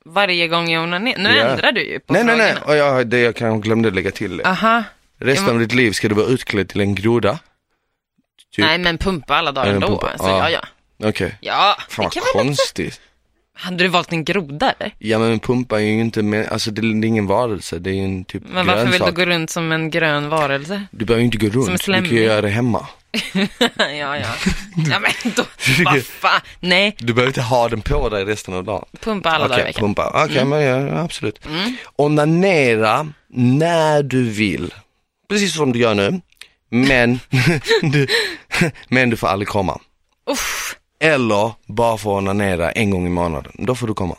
[0.04, 1.18] Varje gång jag onanerar.
[1.18, 1.44] Nu Ja.
[1.44, 2.66] ändrar du ju på Nej, nej, nej, frågorna.
[2.72, 4.44] och jag, det jag kan glömde lägga till det.
[4.46, 4.84] Aha.
[5.18, 7.38] Resten Ja, av ditt liv ska du vara utklädd till en groda.
[8.56, 8.64] Typ.
[8.64, 9.86] Nej, men pumpa alla dagar ändå.
[9.86, 10.10] pumpa.
[10.10, 10.50] Alltså, Ja.
[10.50, 10.60] ja,
[10.98, 11.08] ja.
[11.08, 11.34] Okej.
[11.40, 13.00] Ja, Fan det kan konstigt.
[13.60, 14.94] Hade du valt en groda eller?
[14.98, 17.94] Ja men en pumpa är ju inte, med, alltså det är ingen varelse, det är
[17.94, 20.82] ju en typ Men varför vill du gå runt som en grön varelse?
[20.90, 22.86] Du behöver ju inte gå runt, du kan ju göra det hemma.
[23.78, 24.34] ja, ja.
[24.90, 25.44] Ja, men då,
[25.84, 26.40] vad fan.
[26.60, 28.84] Nej, Du behöver inte ha den på dig resten av dagen.
[29.00, 29.84] pumpa alla dagar i veckan.
[29.84, 29.94] Mm.
[29.94, 30.24] pumpa.
[30.24, 31.40] Okej, men ja, absolut.
[31.96, 34.74] Onanera när du vill.
[35.28, 36.20] Precis som du gör nu.
[36.70, 37.20] Men,
[37.82, 38.06] du,
[38.88, 39.80] men du får aldrig komma.
[40.30, 40.76] Uff.
[41.00, 43.52] Eller bara få onanera en gång i månaden.
[43.58, 44.16] Då får du komma.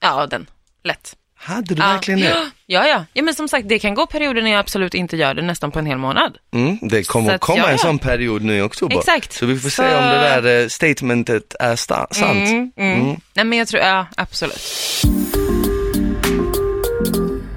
[0.00, 0.46] Ja, den.
[0.84, 1.14] Lätt.
[1.36, 1.88] Hade du Ja.
[1.88, 2.50] verkligen det?
[2.66, 3.04] Ja, ja.
[3.12, 5.70] Ja, men som sagt, det kan gå perioder när jag absolut inte gör det nästan
[5.70, 6.36] på en hel månad.
[6.54, 7.78] Mm, det kommer Så att komma ja, en ja.
[7.78, 8.98] sån period nu i oktober.
[8.98, 9.32] Exakt.
[9.32, 12.48] Så vi får se Så- om det där eh, statementet är sta- sant.
[12.48, 13.20] Mm, mm.
[13.34, 14.60] Nej, men jag tror, ja, absolut.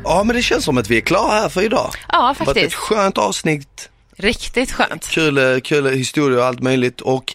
[0.04, 1.90] Ja, men det känns som att vi är klara här för idag.
[2.12, 2.76] Ja, Det har varit ett faktiskt.
[2.76, 5.08] skönt avsnitt, Riktigt skönt.
[5.10, 7.34] kul, eh, kul historia och allt möjligt och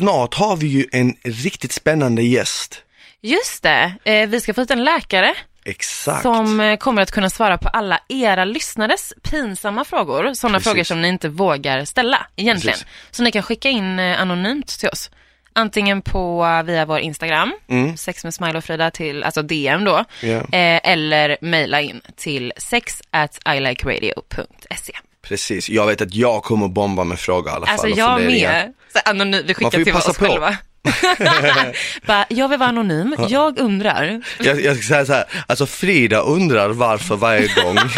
[0.00, 2.82] snart har vi ju en riktigt spännande gäst.
[3.22, 5.34] Just det, eh, vi ska få hit en läkare
[5.64, 6.22] Exakt.
[6.22, 10.34] som eh, kommer att kunna svara på alla era lyssnares pinsamma frågor.
[10.34, 12.72] Sådana frågor som ni inte vågar ställa egentligen.
[12.78, 12.88] Precis.
[13.10, 15.10] Så ni kan skicka in eh, anonymt till oss.
[15.52, 17.96] Antingen på, eh, via vår Instagram, Mm.
[17.96, 20.04] sex med Smile och Frida till, alltså DM då.
[20.22, 20.28] Ja.
[20.38, 24.92] Eh, eller mejla in till sex at ilikeradio.se.
[25.30, 27.72] Precis, jag vet att jag kommer bomba med frågor i alla fall.
[27.72, 28.72] Alltså jag med.
[28.92, 30.12] Så anonym, vi skickar till oss på.
[30.24, 30.56] själva.
[32.06, 34.22] Bara, jag vill vara anonym, jag undrar.
[34.40, 37.76] Jag, jag ska säga så här, alltså Frida undrar varför varje gång.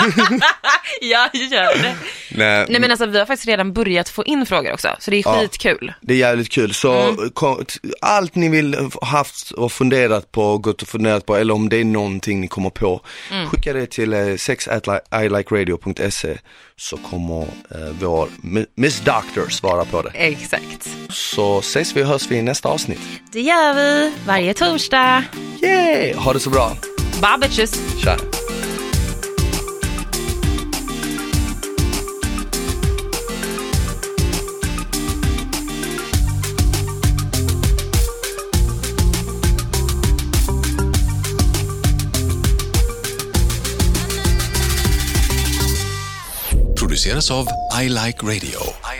[1.00, 1.94] Ja, gör det.
[2.30, 5.16] Nej, Nej men alltså vi har faktiskt redan börjat få in frågor också, så det
[5.16, 5.40] är Ja.
[5.40, 5.92] skitkul.
[6.00, 6.74] Det är jävligt kul.
[6.74, 7.30] Så Mm.
[7.30, 7.64] kom,
[8.00, 11.84] allt ni vill haft och funderat på, gått och funderat på eller om det är
[11.84, 13.48] någonting ni kommer på, Mm.
[13.48, 16.38] skicka det till eh, sexatlikeradio.se
[16.76, 17.46] så kommer eh,
[18.00, 20.10] vår Mi- Miss Doctor svara på det.
[20.14, 20.88] Exakt.
[21.10, 23.00] Så ses vi och hörs vi i nästa avsnitt.
[23.32, 25.24] Det gör vi varje torsdag.
[25.62, 26.14] Yay!
[26.14, 26.76] Ha det så bra.
[27.20, 28.00] Bye bitches.
[28.02, 28.16] Tja!
[47.02, 47.46] Produceras av
[47.82, 48.91] I Like Radio.